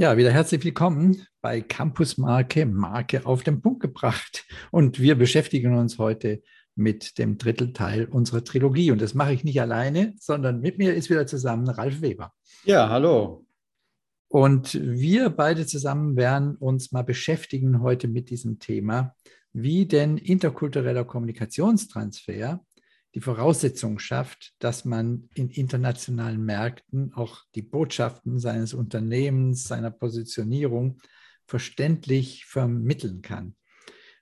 Ja, 0.00 0.16
wieder 0.16 0.30
herzlich 0.30 0.64
willkommen 0.64 1.26
bei 1.42 1.60
Campus 1.60 2.16
Marke, 2.16 2.64
Marke 2.64 3.26
auf 3.26 3.42
den 3.42 3.60
Punkt 3.60 3.80
gebracht. 3.80 4.46
Und 4.70 4.98
wir 4.98 5.14
beschäftigen 5.14 5.76
uns 5.76 5.98
heute 5.98 6.40
mit 6.74 7.18
dem 7.18 7.36
Drittelteil 7.36 8.06
unserer 8.06 8.42
Trilogie. 8.42 8.92
Und 8.92 9.02
das 9.02 9.12
mache 9.12 9.34
ich 9.34 9.44
nicht 9.44 9.60
alleine, 9.60 10.14
sondern 10.18 10.62
mit 10.62 10.78
mir 10.78 10.94
ist 10.94 11.10
wieder 11.10 11.26
zusammen 11.26 11.68
Ralf 11.68 12.00
Weber. 12.00 12.32
Ja, 12.64 12.88
hallo. 12.88 13.44
Und 14.28 14.72
wir 14.80 15.28
beide 15.28 15.66
zusammen 15.66 16.16
werden 16.16 16.56
uns 16.56 16.92
mal 16.92 17.04
beschäftigen 17.04 17.82
heute 17.82 18.08
mit 18.08 18.30
diesem 18.30 18.58
Thema, 18.58 19.14
wie 19.52 19.84
denn 19.84 20.16
interkultureller 20.16 21.04
Kommunikationstransfer 21.04 22.64
die 23.14 23.20
Voraussetzung 23.20 23.98
schafft, 23.98 24.54
dass 24.60 24.84
man 24.84 25.28
in 25.34 25.50
internationalen 25.50 26.44
Märkten 26.44 27.12
auch 27.14 27.44
die 27.54 27.62
Botschaften 27.62 28.38
seines 28.38 28.72
Unternehmens, 28.72 29.64
seiner 29.64 29.90
Positionierung 29.90 30.98
verständlich 31.46 32.44
vermitteln 32.46 33.22
kann. 33.22 33.56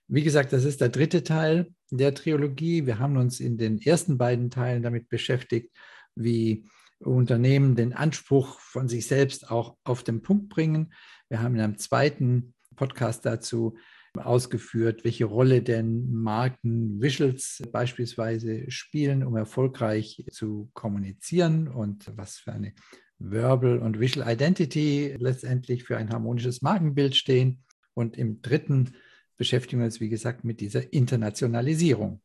Wie 0.06 0.22
gesagt, 0.22 0.54
das 0.54 0.64
ist 0.64 0.80
der 0.80 0.88
dritte 0.88 1.22
Teil 1.22 1.70
der 1.90 2.14
Trilogie. 2.14 2.86
Wir 2.86 2.98
haben 2.98 3.18
uns 3.18 3.40
in 3.40 3.58
den 3.58 3.78
ersten 3.80 4.16
beiden 4.16 4.50
Teilen 4.50 4.82
damit 4.82 5.10
beschäftigt, 5.10 5.70
wie 6.14 6.64
Unternehmen 7.00 7.76
den 7.76 7.92
Anspruch 7.92 8.58
von 8.60 8.88
sich 8.88 9.06
selbst 9.06 9.50
auch 9.50 9.76
auf 9.84 10.02
den 10.02 10.22
Punkt 10.22 10.48
bringen. 10.48 10.92
Wir 11.28 11.42
haben 11.42 11.54
in 11.54 11.60
einem 11.60 11.78
zweiten 11.78 12.54
Podcast 12.74 13.26
dazu 13.26 13.76
ausgeführt, 14.18 15.04
welche 15.04 15.24
Rolle 15.24 15.62
denn 15.62 16.10
Marken 16.10 17.00
Visuals 17.00 17.62
beispielsweise 17.72 18.70
spielen, 18.70 19.24
um 19.24 19.36
erfolgreich 19.36 20.24
zu 20.30 20.70
kommunizieren 20.74 21.68
und 21.68 22.10
was 22.16 22.38
für 22.38 22.52
eine 22.52 22.72
Verbal 23.18 23.78
und 23.78 23.98
Visual 23.98 24.30
Identity 24.30 25.16
letztendlich 25.18 25.84
für 25.84 25.96
ein 25.96 26.10
harmonisches 26.10 26.62
Markenbild 26.62 27.16
stehen. 27.16 27.64
Und 27.94 28.16
im 28.16 28.42
dritten 28.42 28.94
beschäftigen 29.36 29.80
wir 29.80 29.86
uns, 29.86 30.00
wie 30.00 30.08
gesagt, 30.08 30.44
mit 30.44 30.60
dieser 30.60 30.92
Internationalisierung. 30.92 32.20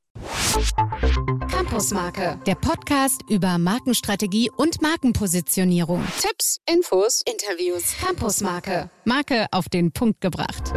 Campusmarke, 1.49 2.39
der 2.45 2.55
Podcast 2.55 3.21
über 3.27 3.57
Markenstrategie 3.57 4.51
und 4.55 4.81
Markenpositionierung. 4.81 6.03
Tipps, 6.19 6.59
Infos, 6.69 7.23
Interviews. 7.25 7.95
Campusmarke, 7.99 8.89
Marke 9.05 9.47
auf 9.51 9.69
den 9.69 9.91
Punkt 9.91 10.21
gebracht. 10.21 10.73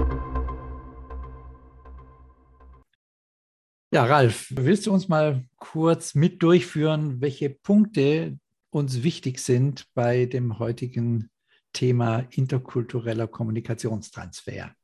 Ja, 3.96 4.04
Ralf, 4.04 4.48
willst 4.50 4.86
du 4.86 4.92
uns 4.92 5.08
mal 5.08 5.46
kurz 5.56 6.14
mit 6.14 6.42
durchführen, 6.42 7.22
welche 7.22 7.48
Punkte 7.48 8.38
uns 8.68 9.02
wichtig 9.02 9.38
sind 9.38 9.86
bei 9.94 10.26
dem 10.26 10.58
heutigen 10.58 11.30
Thema 11.72 12.26
interkultureller 12.30 13.26
Kommunikationstransfer? 13.26 14.74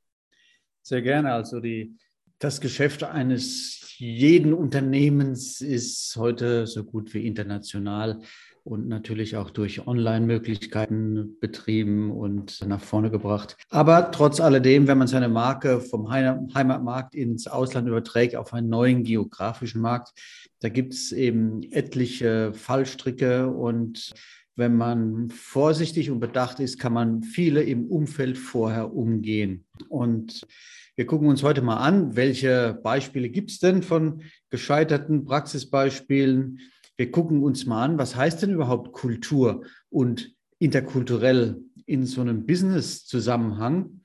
Sehr 0.80 1.02
gerne. 1.02 1.30
Also 1.30 1.60
die, 1.60 1.94
das 2.38 2.58
Geschäft 2.62 3.04
eines 3.04 3.98
jeden 3.98 4.54
Unternehmens 4.54 5.60
ist 5.60 6.16
heute 6.16 6.66
so 6.66 6.82
gut 6.82 7.12
wie 7.12 7.26
international 7.26 8.22
und 8.64 8.88
natürlich 8.88 9.36
auch 9.36 9.50
durch 9.50 9.86
Online-Möglichkeiten 9.86 11.36
betrieben 11.41 12.10
und 12.10 12.64
nach 12.66 12.80
vorne 12.80 13.10
gebracht. 13.10 13.56
Aber 13.70 14.10
trotz 14.10 14.41
alledem, 14.41 14.86
wenn 14.86 14.98
man 14.98 15.08
seine 15.08 15.28
Marke 15.28 15.80
vom 15.80 16.10
Heimatmarkt 16.10 17.14
ins 17.14 17.46
Ausland 17.46 17.88
überträgt 17.88 18.36
auf 18.36 18.52
einen 18.52 18.69
neuen 18.69 19.02
geografischen 19.04 19.80
Markt, 19.80 20.12
da 20.60 20.69
gibt 20.69 20.94
es 20.94 21.12
eben 21.12 21.62
etliche 21.72 22.52
Fallstricke 22.52 23.48
und 23.48 24.12
wenn 24.54 24.76
man 24.76 25.30
vorsichtig 25.30 26.10
und 26.10 26.20
bedacht 26.20 26.60
ist, 26.60 26.78
kann 26.78 26.92
man 26.92 27.22
viele 27.22 27.62
im 27.62 27.86
Umfeld 27.86 28.36
vorher 28.36 28.94
umgehen. 28.94 29.64
Und 29.88 30.47
wir 30.94 31.06
gucken 31.06 31.28
uns 31.28 31.42
heute 31.42 31.62
mal 31.62 31.78
an, 31.78 32.16
welche 32.16 32.78
Beispiele 32.82 33.30
gibt 33.30 33.50
es 33.50 33.60
denn 33.60 33.82
von 33.82 34.22
gescheiterten 34.50 35.24
Praxisbeispielen, 35.24 36.58
wir 36.97 37.10
gucken 37.10 37.42
uns 37.42 37.66
mal 37.66 37.84
an, 37.84 37.98
was 37.98 38.16
heißt 38.16 38.42
denn 38.42 38.50
überhaupt 38.50 38.92
Kultur 38.92 39.64
und 39.91 40.34
interkulturell 40.58 41.60
in 41.86 42.06
so 42.06 42.20
einem 42.20 42.47
Business-Zusammenhang. 42.47 44.00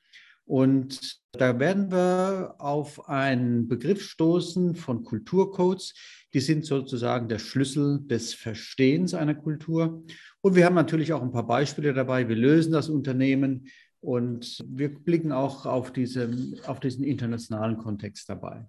Und 0.46 1.20
da 1.34 1.60
werden 1.60 1.92
wir 1.92 2.56
auf 2.58 3.10
einen 3.10 3.68
Begriff 3.68 4.02
stoßen 4.02 4.76
von 4.76 5.04
Kulturcodes. 5.04 5.94
Die 6.34 6.40
sind 6.40 6.66
sozusagen 6.66 7.28
der 7.28 7.40
Schlüssel 7.40 8.00
des 8.08 8.34
Verstehens 8.34 9.14
einer 9.14 9.36
Kultur. 9.36 10.04
Und 10.42 10.56
wir 10.56 10.66
haben 10.66 10.76
natürlich 10.76 11.12
auch 11.12 11.22
ein 11.22 11.32
paar 11.32 11.46
Beispiele 11.46 11.94
dabei. 11.94 12.30
Wir 12.30 12.38
lösen 12.38 12.72
das 12.72 12.90
Unternehmen 12.90 13.68
und 14.00 14.64
wir 14.68 14.94
blicken 14.94 15.32
auch 15.34 15.66
auf, 15.66 15.92
diese, 15.92 16.30
auf 16.66 16.80
diesen 16.80 17.04
internationalen 17.04 17.78
Kontext 17.78 18.30
dabei. 18.30 18.66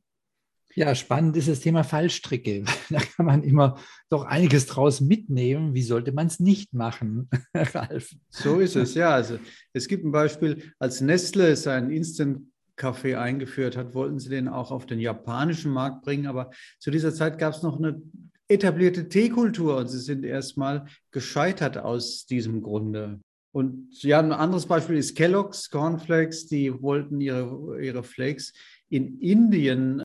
Ja, 0.79 0.95
spannend 0.95 1.37
ist 1.37 1.49
das 1.49 1.59
Thema 1.59 1.83
Fallstricke. 1.83 2.63
Da 2.89 3.01
kann 3.01 3.27
man 3.27 3.43
immer 3.43 3.81
doch 4.11 4.25
einiges 4.25 4.67
draus 4.67 5.01
mitnehmen. 5.01 5.75
Wie 5.75 5.83
sollte 5.83 6.13
man 6.13 6.29
es 6.29 6.39
nicht 6.39 6.73
machen, 6.73 7.29
Ralf? 7.53 8.15
So 8.29 8.61
ist 8.61 8.77
es, 8.77 8.95
ja. 8.95 9.11
Also 9.11 9.41
es 9.73 9.89
gibt 9.89 10.05
ein 10.05 10.13
Beispiel, 10.13 10.73
als 10.79 11.01
Nestle 11.01 11.57
seinen 11.57 11.91
Instant-Kaffee 11.91 13.17
eingeführt 13.17 13.77
hat, 13.77 13.93
wollten 13.93 14.21
sie 14.21 14.29
den 14.29 14.47
auch 14.47 14.71
auf 14.71 14.87
den 14.87 15.01
japanischen 15.01 15.73
Markt 15.73 16.03
bringen. 16.03 16.29
Aber 16.29 16.51
zu 16.79 16.93
dieser 16.93 17.13
Zeit 17.13 17.39
gab 17.39 17.55
es 17.55 17.63
noch 17.65 17.79
eine 17.79 18.01
etablierte 18.47 19.09
Teekultur 19.09 19.79
und 19.79 19.89
sie 19.89 19.99
sind 19.99 20.25
erstmal 20.25 20.87
gescheitert 21.11 21.77
aus 21.77 22.25
diesem 22.25 22.63
Grunde. 22.63 23.19
Und 23.51 24.01
ja, 24.05 24.21
ein 24.21 24.31
anderes 24.31 24.67
Beispiel 24.67 24.97
ist 24.97 25.17
Kellogg's 25.17 25.71
Cornflakes. 25.71 26.47
Die 26.47 26.81
wollten 26.81 27.21
ihre, 27.21 27.83
ihre 27.83 28.05
Flakes 28.05 28.53
in 28.89 29.19
Indien 29.19 30.05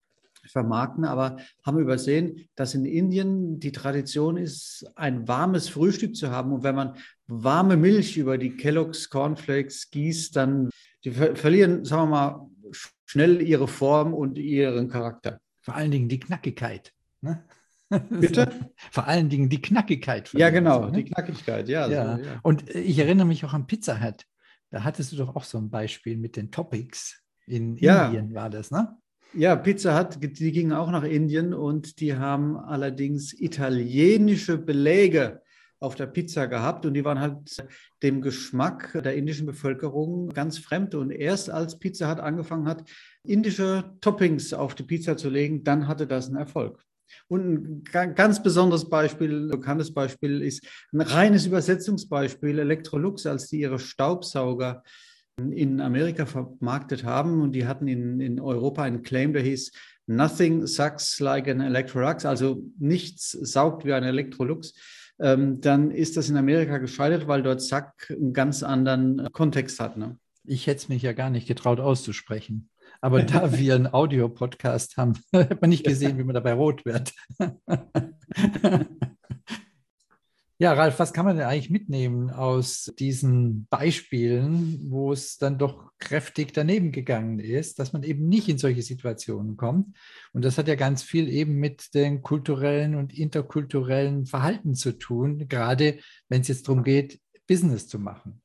vermarkten, 0.54 1.04
aber 1.04 1.38
haben 1.66 1.80
übersehen, 1.80 2.48
dass 2.56 2.74
in 2.74 2.86
Indien 2.86 3.60
die 3.60 3.74
Tradition 3.74 4.38
ist, 4.38 4.86
ein 4.96 5.28
warmes 5.28 5.68
Frühstück 5.68 6.16
zu 6.16 6.32
haben. 6.32 6.54
Und 6.54 6.64
wenn 6.64 6.76
man 6.76 6.96
warme 7.28 7.76
Milch 7.76 8.18
über 8.18 8.38
die 8.38 8.56
Kellogg's 8.56 9.10
Cornflakes 9.10 9.90
gießt, 9.90 10.36
dann 10.36 10.70
die 11.04 11.12
ver 11.12 11.36
verlieren, 11.36 11.84
sagen 11.84 12.04
wir 12.04 12.08
mal, 12.08 12.50
schnell 13.06 13.42
ihre 13.42 13.68
Form 13.68 14.14
und 14.14 14.38
ihren 14.38 14.88
Charakter. 14.88 15.42
Vor 15.62 15.76
allen 15.76 15.92
Dingen 15.92 16.08
die 16.08 16.20
Knackigkeit. 16.20 16.94
Ne? 17.22 17.44
Bitte? 18.10 18.52
Vor 18.92 19.08
allen 19.08 19.30
Dingen 19.30 19.50
die 19.50 19.62
Knackigkeit. 19.62 20.32
Ja, 20.34 20.50
genau, 20.50 20.84
so, 20.84 20.86
ne? 20.88 21.04
die 21.04 21.06
Knackigkeit, 21.06 21.68
ja, 21.68 21.88
ja. 21.88 22.18
So, 22.18 22.24
ja. 22.24 22.40
Und 22.44 22.70
ich 22.70 22.98
erinnere 23.00 23.28
mich 23.28 23.44
auch 23.44 23.54
an 23.54 23.68
Pizza 23.68 24.02
Hut. 24.02 24.26
Da 24.70 24.84
hattest 24.84 25.12
du 25.12 25.18
doch 25.18 25.36
auch 25.36 25.44
so 25.44 25.58
ein 25.58 25.70
Beispiel 25.70 26.18
mit 26.18 26.36
den 26.36 26.50
Topics. 26.50 27.22
In 27.46 27.76
ja. 27.78 28.08
Indien 28.08 28.34
war 28.34 28.50
das, 28.50 28.72
ne? 28.72 28.98
Ja, 29.36 29.56
Pizza 29.56 30.00
Hut, 30.00 30.20
die 30.22 30.52
gingen 30.52 30.74
auch 30.74 30.92
nach 30.92 31.04
Indien 31.04 31.56
und 31.56 32.00
die 32.00 32.16
haben 32.16 32.56
allerdings 32.56 33.34
italienische 33.34 34.60
Beläge 34.60 35.42
auf 35.80 35.96
der 35.96 36.06
Pizza 36.06 36.46
gehabt 36.46 36.86
und 36.86 36.94
die 36.94 37.04
waren 37.04 37.20
halt 37.20 37.66
dem 38.04 38.22
Geschmack 38.22 38.92
der 38.94 39.16
indischen 39.16 39.48
Bevölkerung 39.48 40.30
ganz 40.30 40.60
fremd. 40.60 40.94
Und 40.94 41.10
erst 41.10 41.50
als 41.50 41.80
Pizza 41.80 42.12
Hut 42.12 42.20
angefangen 42.20 42.68
hat, 42.68 42.88
indische 43.24 43.96
Toppings 44.02 44.54
auf 44.54 44.76
die 44.76 44.84
Pizza 44.84 45.18
zu 45.18 45.32
legen, 45.32 45.64
dann 45.64 45.88
hatte 45.88 46.06
das 46.06 46.28
einen 46.28 46.38
Erfolg. 46.38 46.84
Und 47.28 47.90
ein 47.92 48.14
ganz 48.14 48.44
besonderes 48.44 48.88
Beispiel, 48.88 49.48
bekanntes 49.48 49.92
Beispiel 49.92 50.44
ist 50.44 50.64
ein 50.92 51.02
reines 51.02 51.48
Übersetzungsbeispiel, 51.48 52.60
Electrolux, 52.60 53.26
als 53.26 53.50
die 53.50 53.62
ihre 53.62 53.80
Staubsauger 53.80 54.84
in 55.38 55.82
Amerika 55.82 56.26
vermarktet 56.26 57.04
haben 57.04 57.42
und 57.42 57.54
die 57.54 57.66
hatten 57.66 57.88
in, 57.88 58.20
in 58.20 58.40
Europa 58.40 58.84
einen 58.84 59.02
Claim, 59.02 59.34
der 59.34 59.42
hieß 59.42 59.72
Nothing 60.06 60.68
sucks 60.68 61.20
like 61.20 61.48
an 61.48 61.62
Electrolux, 61.62 62.26
also 62.26 62.62
nichts 62.78 63.32
saugt 63.32 63.86
wie 63.86 63.94
ein 63.94 64.04
Electrolux, 64.04 64.74
ähm, 65.20 65.62
dann 65.62 65.92
ist 65.92 66.18
das 66.18 66.30
in 66.30 66.38
Amerika 66.38 66.78
gescheitert, 66.78 67.28
weil 67.28 67.42
dort 67.42 67.62
Sack 67.62 68.10
einen 68.10 68.34
ganz 68.34 68.64
anderen 68.64 69.20
äh, 69.20 69.30
Kontext 69.32 69.80
hat. 69.80 69.98
Ne? 69.98 70.18
Ich 70.44 70.68
hätte 70.68 70.78
es 70.78 70.90
mich 70.90 71.02
ja 71.04 71.14
gar 71.14 71.30
nicht 71.30 71.48
getraut 71.48 71.80
auszusprechen. 71.80 72.70
Aber 73.00 73.24
da 73.24 73.58
wir 73.58 73.76
einen 73.76 73.94
Audiopodcast 73.94 74.98
haben, 74.98 75.14
hat 75.34 75.62
man 75.62 75.70
nicht 75.70 75.86
gesehen, 75.86 76.18
wie 76.18 76.24
man 76.24 76.36
dabei 76.36 76.54
rot 76.54 76.84
wird. 76.86 77.14
Ja, 80.64 80.72
Ralf, 80.72 80.98
was 80.98 81.12
kann 81.12 81.26
man 81.26 81.36
denn 81.36 81.46
eigentlich 81.46 81.70
mitnehmen 81.70 82.30
aus 82.30 82.94
diesen 82.98 83.68
Beispielen, 83.70 84.80
wo 84.90 85.12
es 85.12 85.38
dann 85.38 85.58
doch 85.58 85.92
kräftig 86.00 86.54
daneben 86.54 86.94
gegangen 86.94 87.40
ist, 87.40 87.80
dass 87.80 87.92
man 87.92 88.04
eben 88.04 88.30
nicht 88.30 88.48
in 88.48 88.58
solche 88.58 88.82
Situationen 88.82 89.58
kommt? 89.58 89.88
Und 90.32 90.46
das 90.46 90.58
hat 90.58 90.70
ja 90.70 90.76
ganz 90.76 91.04
viel 91.04 91.28
eben 91.28 91.56
mit 91.56 91.94
den 91.94 92.22
kulturellen 92.22 92.96
und 92.96 93.14
interkulturellen 93.14 94.26
Verhalten 94.26 94.74
zu 94.74 94.98
tun, 94.98 95.50
gerade 95.50 96.00
wenn 96.30 96.40
es 96.40 96.48
jetzt 96.48 96.70
darum 96.70 96.86
geht, 96.86 97.20
Business 97.46 97.90
zu 97.90 98.00
machen. 98.00 98.42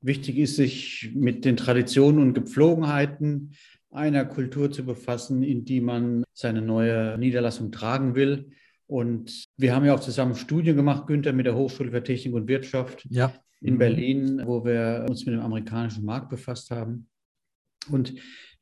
Wichtig 0.00 0.38
ist, 0.38 0.56
sich 0.56 1.10
mit 1.14 1.44
den 1.44 1.58
Traditionen 1.58 2.22
und 2.22 2.32
Gepflogenheiten 2.32 3.52
einer 3.90 4.24
Kultur 4.24 4.72
zu 4.72 4.82
befassen, 4.82 5.42
in 5.42 5.66
die 5.66 5.82
man 5.82 6.24
seine 6.32 6.62
neue 6.62 7.18
Niederlassung 7.18 7.70
tragen 7.70 8.14
will 8.14 8.50
Und 8.88 9.44
wir 9.58 9.74
haben 9.74 9.84
ja 9.84 9.94
auch 9.94 10.00
zusammen 10.00 10.34
Studien 10.34 10.74
gemacht, 10.74 11.06
Günther, 11.06 11.34
mit 11.34 11.46
der 11.46 11.54
Hochschule 11.54 11.90
für 11.90 12.02
Technik 12.02 12.34
und 12.34 12.48
Wirtschaft 12.48 13.06
ja. 13.10 13.32
in 13.60 13.74
mhm. 13.74 13.78
Berlin, 13.78 14.42
wo 14.46 14.64
wir 14.64 15.04
uns 15.08 15.26
mit 15.26 15.34
dem 15.34 15.42
amerikanischen 15.42 16.04
Markt 16.04 16.30
befasst 16.30 16.70
haben. 16.70 17.06
Und 17.90 18.14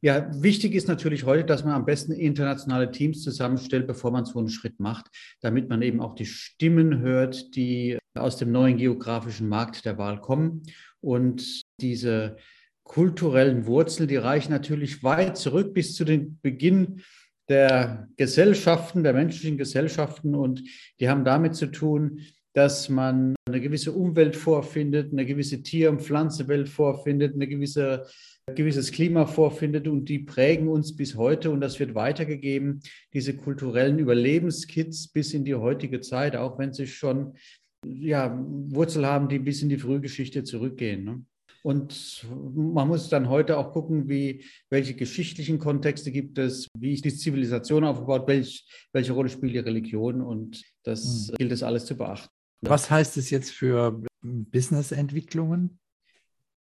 ja, 0.02 0.28
wichtig 0.42 0.74
ist 0.74 0.88
natürlich 0.88 1.24
heute, 1.24 1.44
dass 1.44 1.64
man 1.64 1.74
am 1.74 1.86
besten 1.86 2.12
internationale 2.12 2.90
Teams 2.90 3.22
zusammenstellt, 3.22 3.86
bevor 3.86 4.10
man 4.10 4.24
so 4.24 4.38
einen 4.40 4.48
Schritt 4.48 4.80
macht, 4.80 5.06
damit 5.40 5.68
man 5.68 5.80
eben 5.80 6.00
auch 6.00 6.14
die 6.14 6.26
Stimmen 6.26 6.98
hört, 6.98 7.54
die 7.54 7.98
aus 8.14 8.36
dem 8.36 8.50
neuen 8.50 8.76
geografischen 8.76 9.48
Markt 9.48 9.84
der 9.84 9.96
Wahl 9.96 10.20
kommen. 10.20 10.62
Und 11.00 11.62
diese 11.80 12.36
kulturellen 12.82 13.66
Wurzeln, 13.66 14.08
die 14.08 14.16
reichen 14.16 14.52
natürlich 14.52 15.02
weit 15.02 15.36
zurück 15.36 15.72
bis 15.72 15.94
zu 15.94 16.04
dem 16.04 16.38
Beginn 16.40 17.02
der 17.48 18.08
Gesellschaften, 18.16 19.02
der 19.02 19.12
menschlichen 19.12 19.58
Gesellschaften. 19.58 20.34
Und 20.34 20.62
die 21.00 21.08
haben 21.08 21.24
damit 21.24 21.54
zu 21.54 21.66
tun, 21.66 22.20
dass 22.54 22.88
man 22.88 23.34
eine 23.46 23.60
gewisse 23.60 23.92
Umwelt 23.92 24.34
vorfindet, 24.34 25.12
eine 25.12 25.26
gewisse 25.26 25.62
Tier- 25.62 25.90
und 25.90 26.02
Pflanzenwelt 26.02 26.68
vorfindet, 26.68 27.34
eine 27.34 27.46
gewisse 27.46 28.06
gewisses 28.54 28.92
Klima 28.92 29.26
vorfindet 29.26 29.88
und 29.88 30.08
die 30.08 30.20
prägen 30.20 30.68
uns 30.68 30.94
bis 30.94 31.16
heute 31.16 31.50
und 31.50 31.60
das 31.60 31.80
wird 31.80 31.96
weitergegeben, 31.96 32.80
diese 33.12 33.34
kulturellen 33.34 33.98
Überlebenskits 33.98 35.08
bis 35.08 35.34
in 35.34 35.44
die 35.44 35.56
heutige 35.56 36.00
Zeit, 36.00 36.36
auch 36.36 36.56
wenn 36.56 36.72
sie 36.72 36.86
schon 36.86 37.34
ja, 37.84 38.38
Wurzel 38.68 39.04
haben, 39.04 39.28
die 39.28 39.40
bis 39.40 39.62
in 39.62 39.68
die 39.68 39.78
Frühgeschichte 39.78 40.44
zurückgehen. 40.44 41.04
Ne? 41.04 41.24
Und 41.66 42.24
man 42.54 42.86
muss 42.86 43.08
dann 43.08 43.28
heute 43.28 43.58
auch 43.58 43.72
gucken, 43.72 44.08
wie, 44.08 44.44
welche 44.70 44.94
geschichtlichen 44.94 45.58
Kontexte 45.58 46.12
gibt 46.12 46.38
es, 46.38 46.68
wie 46.78 46.92
ist 46.92 47.04
die 47.04 47.12
Zivilisation 47.12 47.82
aufgebaut, 47.82 48.28
welch, 48.28 48.64
welche 48.92 49.12
Rolle 49.12 49.28
spielt 49.28 49.52
die 49.52 49.58
Religion 49.58 50.20
und 50.20 50.62
das 50.84 51.32
mhm. 51.32 51.36
gilt 51.38 51.50
es 51.50 51.64
alles 51.64 51.84
zu 51.84 51.96
beachten. 51.96 52.32
Was 52.60 52.88
heißt 52.88 53.16
es 53.16 53.30
jetzt 53.30 53.50
für 53.50 54.00
Business-Entwicklungen? 54.22 55.80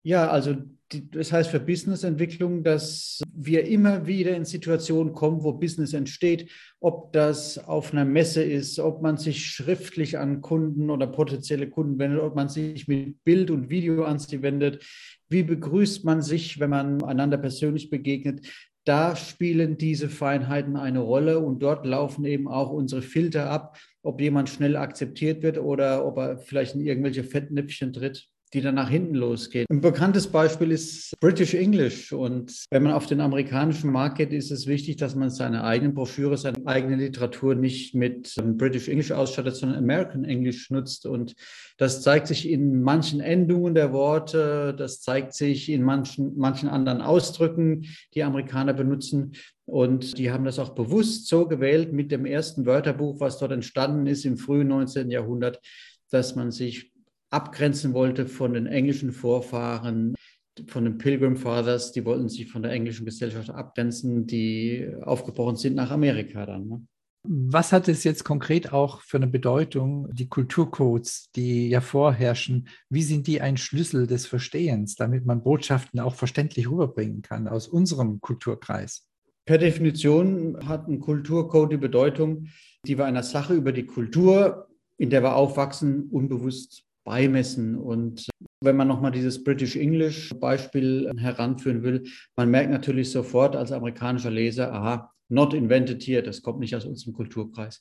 Ja, 0.07 0.29
also 0.29 0.55
die, 0.93 1.11
das 1.11 1.33
heißt 1.33 1.51
für 1.51 1.61
Businessentwicklung, 1.61 2.63
dass 2.63 3.23
wir 3.35 3.67
immer 3.67 4.07
wieder 4.07 4.37
in 4.37 4.45
Situationen 4.45 5.15
kommen, 5.15 5.43
wo 5.43 5.55
Business 5.55 5.95
entsteht, 5.95 6.51
ob 6.79 7.11
das 7.15 7.57
auf 7.57 7.93
einer 7.93 8.05
Messe 8.05 8.43
ist, 8.43 8.79
ob 8.79 9.01
man 9.01 9.17
sich 9.17 9.47
schriftlich 9.47 10.19
an 10.19 10.43
Kunden 10.43 10.91
oder 10.91 11.07
potenzielle 11.07 11.71
Kunden 11.71 11.99
wendet, 11.99 12.21
ob 12.21 12.37
man 12.37 12.51
sich 12.51 12.87
mit 12.87 13.25
Bild 13.25 13.51
und 13.51 13.71
Video 13.71 14.05
an 14.05 14.19
sie 14.19 14.43
wendet. 14.43 14.85
Wie 15.31 15.43
begrüßt 15.43 16.05
man 16.05 16.21
sich, 16.21 16.61
wenn 16.61 16.71
man 16.71 17.03
einander 17.03 17.39
persönlich 17.39 17.89
begegnet? 17.89 18.47
Da 18.85 19.17
spielen 19.17 19.79
diese 19.79 20.11
Feinheiten 20.11 20.77
eine 20.77 20.99
Rolle 20.99 21.39
und 21.39 21.61
dort 21.61 21.87
laufen 21.87 22.27
eben 22.27 22.47
auch 22.47 22.69
unsere 22.69 23.01
Filter 23.01 23.49
ab, 23.49 23.79
ob 24.03 24.21
jemand 24.21 24.51
schnell 24.51 24.77
akzeptiert 24.77 25.43
wird 25.43 25.57
oder 25.57 26.05
ob 26.05 26.19
er 26.19 26.37
vielleicht 26.37 26.75
in 26.75 26.83
irgendwelche 26.83 27.25
Fettnäpfchen 27.25 27.95
tritt 27.95 28.29
die 28.55 28.61
dann 28.61 28.77
nach 28.77 28.89
hinten 28.89 29.17
losgeht. 29.17 29.67
Ein 29.69 29.81
bekanntes 29.81 30.29
Beispiel 30.29 30.71
ist 30.71 31.19
British 31.19 31.55
English. 31.55 32.13
Und 32.13 32.65
wenn 32.71 32.85
man 32.85 32.93
auf 32.93 33.07
den 33.07 33.21
amerikanischen 33.21 33.91
Markt 33.91 34.19
geht, 34.19 34.33
ist 34.33 34.53
es 34.53 34.69
wichtig, 34.69 34.97
dass 34.97 35.17
man 35.17 35.29
seine 35.29 35.65
eigenen 35.65 35.93
Broschüre, 35.93 36.39
seine 36.39 36.65
eigene 36.65 36.95
Literatur 36.95 37.57
nicht 37.57 37.97
mit 37.97 38.33
British 38.57 38.89
English 38.89 39.11
ausstattet, 39.11 39.57
sondern 39.57 39.79
American 39.79 40.25
English 40.25 40.71
nutzt. 40.71 41.05
Und 41.05 41.35
das 41.79 42.03
zeigt 42.03 42.29
sich 42.29 42.49
in 42.49 42.81
manchen 42.81 43.21
Endungen 43.21 43.75
der 43.75 43.93
Worte, 43.93 44.73
das 44.79 45.01
zeigt 45.01 45.35
sich 45.35 45.69
in 45.69 45.83
manchen, 45.83 46.39
manchen 46.39 46.69
anderen 46.69 47.01
Ausdrücken, 47.01 47.87
die 48.15 48.23
Amerikaner 48.23 48.73
benutzen. 48.73 49.33
Und 49.67 50.17
die 50.19 50.31
haben 50.31 50.45
das 50.45 50.61
auch 50.61 50.77
bewusst 50.77 51.27
so 51.27 51.49
gewählt 51.49 51.93
mit 51.93 52.13
dem 52.13 52.25
ersten 52.25 52.67
Wörterbuch, 52.67 53.19
was 53.19 53.39
dort 53.39 53.51
entstanden 53.51 54.07
ist 54.07 54.25
im 54.25 54.37
frühen 54.37 54.69
19. 54.69 55.11
Jahrhundert, 55.11 55.61
dass 56.11 56.37
man 56.37 56.53
sich 56.53 56.94
abgrenzen 57.35 57.93
wollte 57.93 58.27
von 58.27 58.55
den 58.55 58.67
englischen 58.67 59.13
Vorfahren, 59.13 60.15
von 60.69 60.85
den 60.85 60.99
Pilgrim 60.99 61.37
Fathers, 61.37 61.93
die 61.93 62.05
wollten 62.05 62.29
sich 62.29 62.51
von 62.51 62.63
der 62.63 62.73
englischen 62.73 63.05
Gesellschaft 63.05 63.51
abgrenzen, 63.51 64.27
die 64.27 64.89
aufgebrochen 65.03 65.57
sind 65.57 65.75
nach 65.75 65.91
Amerika 65.91 66.47
dann. 66.47 66.69
Ne? 66.69 66.87
Was 67.27 67.73
hat 67.73 67.89
es 67.89 68.05
jetzt 68.05 68.23
konkret 68.23 68.73
auch 68.73 69.01
für 69.01 69.17
eine 69.17 69.27
Bedeutung, 69.27 70.09
die 70.13 70.29
Kulturcodes, 70.29 71.31
die 71.35 71.71
ja 71.71 71.81
vorherrschen? 71.81 72.69
Wie 72.91 73.03
sind 73.03 73.27
die 73.27 73.41
ein 73.41 73.57
Schlüssel 73.57 74.07
des 74.07 74.27
Verstehens, 74.27 74.95
damit 74.95 75.25
man 75.25 75.43
Botschaften 75.43 76.01
auch 76.01 76.15
verständlich 76.15 76.71
rüberbringen 76.71 77.23
kann 77.23 77.49
aus 77.49 77.67
unserem 77.67 78.21
Kulturkreis? 78.21 79.09
Per 79.47 79.59
Definition 79.59 80.69
hat 80.69 80.87
ein 80.87 81.01
Kulturcode 81.01 81.73
die 81.73 81.79
Bedeutung, 81.79 82.49
die 82.87 82.97
wir 82.99 83.07
einer 83.07 83.23
Sache 83.23 83.55
über 83.55 83.73
die 83.73 83.87
Kultur, 83.87 84.69
in 84.99 85.11
der 85.11 85.23
wir 85.23 85.35
aufwachsen, 85.35 86.09
unbewusst 86.11 86.85
beimessen. 87.05 87.77
Und 87.77 88.29
wenn 88.61 88.77
man 88.77 88.89
nochmal 88.89 89.13
dieses 89.13 89.45
British 89.45 89.77
English 89.77 90.31
Beispiel 90.41 91.13
heranführen 91.19 91.83
will, 91.83 92.05
man 92.37 92.51
merkt 92.51 92.71
natürlich 92.71 93.11
sofort 93.11 93.57
als 93.57 93.73
amerikanischer 93.73 94.31
Leser, 94.31 94.73
aha, 94.73 95.13
not 95.29 95.55
invented 95.55 96.03
here, 96.03 96.23
das 96.23 96.43
kommt 96.43 96.61
nicht 96.61 96.75
aus 96.75 96.85
unserem 96.85 97.15
Kulturkreis. 97.15 97.81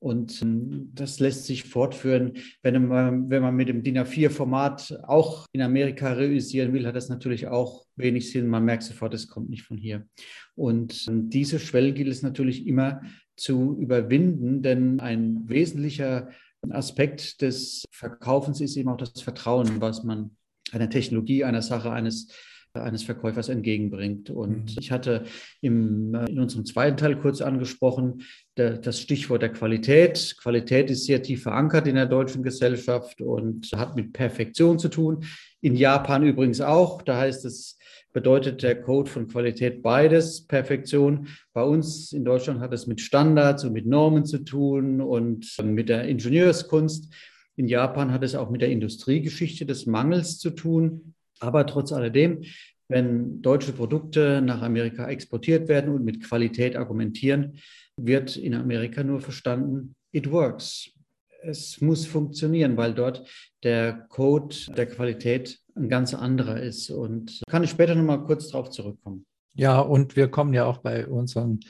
Und 0.00 0.40
ähm, 0.42 0.90
das 0.94 1.18
lässt 1.18 1.46
sich 1.46 1.64
fortführen. 1.64 2.34
Wenn 2.62 2.86
man, 2.86 3.30
wenn 3.30 3.42
man 3.42 3.56
mit 3.56 3.68
dem 3.68 3.82
DIN 3.82 3.98
A4-Format 3.98 5.00
auch 5.04 5.46
in 5.52 5.60
Amerika 5.60 6.12
realisieren 6.12 6.72
will, 6.72 6.86
hat 6.86 6.94
das 6.94 7.08
natürlich 7.08 7.48
auch 7.48 7.84
wenig 7.96 8.30
Sinn. 8.30 8.48
Man 8.48 8.64
merkt 8.64 8.84
sofort, 8.84 9.14
es 9.14 9.28
kommt 9.28 9.50
nicht 9.50 9.62
von 9.62 9.76
hier. 9.76 10.06
Und 10.54 11.06
ähm, 11.08 11.30
diese 11.30 11.58
Schwelle 11.58 11.92
gilt 11.92 12.08
es 12.08 12.22
natürlich 12.22 12.66
immer 12.66 13.00
zu 13.36 13.76
überwinden, 13.80 14.62
denn 14.62 15.00
ein 15.00 15.48
wesentlicher 15.48 16.28
ein 16.62 16.72
Aspekt 16.72 17.40
des 17.42 17.84
Verkaufens 17.90 18.60
ist 18.60 18.76
eben 18.76 18.88
auch 18.88 18.96
das 18.96 19.20
Vertrauen, 19.20 19.80
was 19.80 20.04
man 20.04 20.36
einer 20.72 20.90
Technologie, 20.90 21.44
einer 21.44 21.62
Sache, 21.62 21.90
eines 21.90 22.28
eines 22.74 23.02
Verkäufers 23.02 23.48
entgegenbringt. 23.48 24.30
Und 24.30 24.64
mhm. 24.64 24.76
ich 24.78 24.90
hatte 24.90 25.24
im, 25.60 26.14
äh, 26.14 26.26
in 26.26 26.38
unserem 26.38 26.64
zweiten 26.64 26.96
Teil 26.96 27.16
kurz 27.16 27.40
angesprochen, 27.40 28.22
der, 28.56 28.78
das 28.78 29.00
Stichwort 29.00 29.42
der 29.42 29.52
Qualität. 29.52 30.36
Qualität 30.40 30.90
ist 30.90 31.04
sehr 31.04 31.22
tief 31.22 31.42
verankert 31.42 31.86
in 31.86 31.94
der 31.94 32.06
deutschen 32.06 32.42
Gesellschaft 32.42 33.20
und 33.20 33.70
hat 33.74 33.96
mit 33.96 34.12
Perfektion 34.12 34.78
zu 34.78 34.88
tun. 34.88 35.24
In 35.60 35.76
Japan 35.76 36.22
übrigens 36.22 36.60
auch. 36.60 37.02
Da 37.02 37.18
heißt 37.18 37.44
es, 37.44 37.78
bedeutet 38.12 38.62
der 38.62 38.80
Code 38.80 39.10
von 39.10 39.28
Qualität 39.28 39.82
beides, 39.82 40.46
Perfektion. 40.46 41.28
Bei 41.52 41.62
uns 41.62 42.12
in 42.12 42.24
Deutschland 42.24 42.60
hat 42.60 42.72
es 42.72 42.86
mit 42.86 43.00
Standards 43.00 43.64
und 43.64 43.72
mit 43.72 43.86
Normen 43.86 44.24
zu 44.24 44.38
tun 44.38 45.00
und 45.00 45.56
mit 45.62 45.88
der 45.88 46.04
Ingenieurskunst. 46.04 47.12
In 47.56 47.68
Japan 47.68 48.12
hat 48.12 48.22
es 48.22 48.34
auch 48.34 48.50
mit 48.50 48.62
der 48.62 48.70
Industriegeschichte 48.70 49.66
des 49.66 49.86
Mangels 49.86 50.38
zu 50.38 50.50
tun. 50.50 51.14
Aber 51.40 51.66
trotz 51.66 51.92
alledem, 51.92 52.42
wenn 52.88 53.42
deutsche 53.42 53.72
Produkte 53.72 54.40
nach 54.42 54.62
Amerika 54.62 55.08
exportiert 55.08 55.68
werden 55.68 55.94
und 55.94 56.04
mit 56.04 56.24
Qualität 56.24 56.76
argumentieren, 56.76 57.58
wird 57.96 58.36
in 58.36 58.54
Amerika 58.54 59.02
nur 59.02 59.20
verstanden, 59.20 59.94
it 60.12 60.30
works. 60.30 60.97
Es 61.42 61.80
muss 61.80 62.06
funktionieren, 62.06 62.76
weil 62.76 62.94
dort 62.94 63.28
der 63.62 64.06
Code 64.08 64.54
der 64.76 64.86
Qualität 64.86 65.58
ein 65.76 65.88
ganz 65.88 66.14
anderer 66.14 66.60
ist. 66.60 66.90
Und 66.90 67.42
kann 67.48 67.64
ich 67.64 67.70
später 67.70 67.94
nochmal 67.94 68.24
kurz 68.24 68.48
darauf 68.48 68.70
zurückkommen. 68.70 69.26
Ja, 69.54 69.80
und 69.80 70.16
wir 70.16 70.28
kommen 70.28 70.54
ja 70.54 70.64
auch 70.64 70.78
bei 70.78 71.06
unseren 71.06 71.60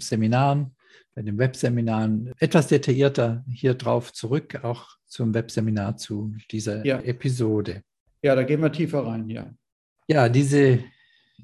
Seminaren, 0.00 0.74
bei 1.14 1.22
den 1.22 1.38
Webseminaren 1.38 2.32
etwas 2.38 2.68
detaillierter 2.68 3.44
hier 3.50 3.74
drauf 3.74 4.12
zurück, 4.12 4.62
auch 4.62 4.88
zum 5.06 5.34
Webseminar 5.34 5.96
zu 5.96 6.34
dieser 6.50 6.84
ja. 6.84 7.00
Episode. 7.00 7.82
Ja, 8.22 8.34
da 8.34 8.42
gehen 8.42 8.60
wir 8.60 8.72
tiefer 8.72 9.06
rein, 9.06 9.28
ja. 9.28 9.52
Ja, 10.08 10.28
diese 10.28 10.80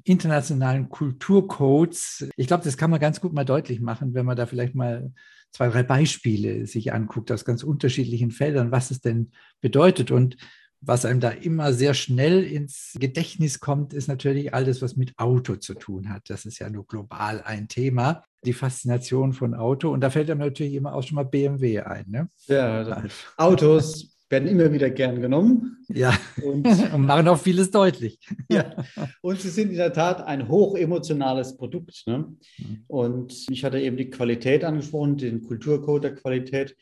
internationalen 0.03 0.89
Kulturcodes, 0.89 2.29
ich 2.35 2.47
glaube, 2.47 2.63
das 2.63 2.77
kann 2.77 2.91
man 2.91 2.99
ganz 2.99 3.21
gut 3.21 3.33
mal 3.33 3.45
deutlich 3.45 3.79
machen, 3.79 4.13
wenn 4.13 4.25
man 4.25 4.35
da 4.35 4.45
vielleicht 4.45 4.75
mal 4.75 5.11
zwei, 5.55 5.69
drei 5.69 5.83
Beispiele 5.83 6.67
sich 6.67 6.91
anguckt 6.91 7.31
aus 7.31 7.45
ganz 7.45 7.63
unterschiedlichen 7.63 8.29
Feldern, 8.29 8.71
was 8.71 8.91
es 8.91 8.99
denn 8.99 9.31
bedeutet. 9.61 10.11
Und 10.11 10.35
was 10.81 11.05
einem 11.05 11.21
da 11.21 11.29
immer 11.29 11.71
sehr 11.71 11.93
schnell 11.93 12.43
ins 12.43 12.93
Gedächtnis 12.99 13.61
kommt, 13.61 13.93
ist 13.93 14.09
natürlich 14.09 14.53
alles, 14.53 14.81
was 14.81 14.97
mit 14.97 15.17
Auto 15.17 15.55
zu 15.55 15.73
tun 15.73 16.09
hat. 16.09 16.29
Das 16.29 16.45
ist 16.45 16.59
ja 16.59 16.69
nur 16.69 16.85
global 16.85 17.41
ein 17.41 17.69
Thema, 17.69 18.23
die 18.43 18.51
Faszination 18.51 19.31
von 19.31 19.53
Auto. 19.53 19.91
Und 19.91 20.01
da 20.01 20.09
fällt 20.09 20.29
einem 20.29 20.41
natürlich 20.41 20.73
immer 20.73 20.93
auch 20.93 21.03
schon 21.03 21.15
mal 21.15 21.23
BMW 21.23 21.79
ein. 21.79 22.05
Ne? 22.09 22.27
Ja, 22.47 22.81
also 22.81 22.95
Autos 23.37 24.14
werden 24.29 24.47
immer 24.47 24.71
wieder 24.71 24.89
gern 24.89 25.21
genommen. 25.21 25.77
Ja, 25.87 26.17
und, 26.43 26.65
und 26.93 27.05
machen 27.05 27.27
auch 27.27 27.39
vieles 27.39 27.71
deutlich. 27.71 28.19
Ja, 28.51 28.75
und 29.21 29.39
sie 29.39 29.49
sind 29.49 29.71
in 29.71 29.77
der 29.77 29.91
Tat 29.91 30.21
ein 30.21 30.47
hochemotionales 30.47 31.57
Produkt. 31.57 32.03
Ne? 32.05 32.35
Mhm. 32.57 32.83
Und 32.87 33.45
ich 33.49 33.63
hatte 33.63 33.79
eben 33.79 33.97
die 33.97 34.09
Qualität 34.09 34.63
angesprochen, 34.63 35.17
den 35.17 35.41
Kulturcode 35.41 36.03
der 36.03 36.15
Qualität. 36.15 36.75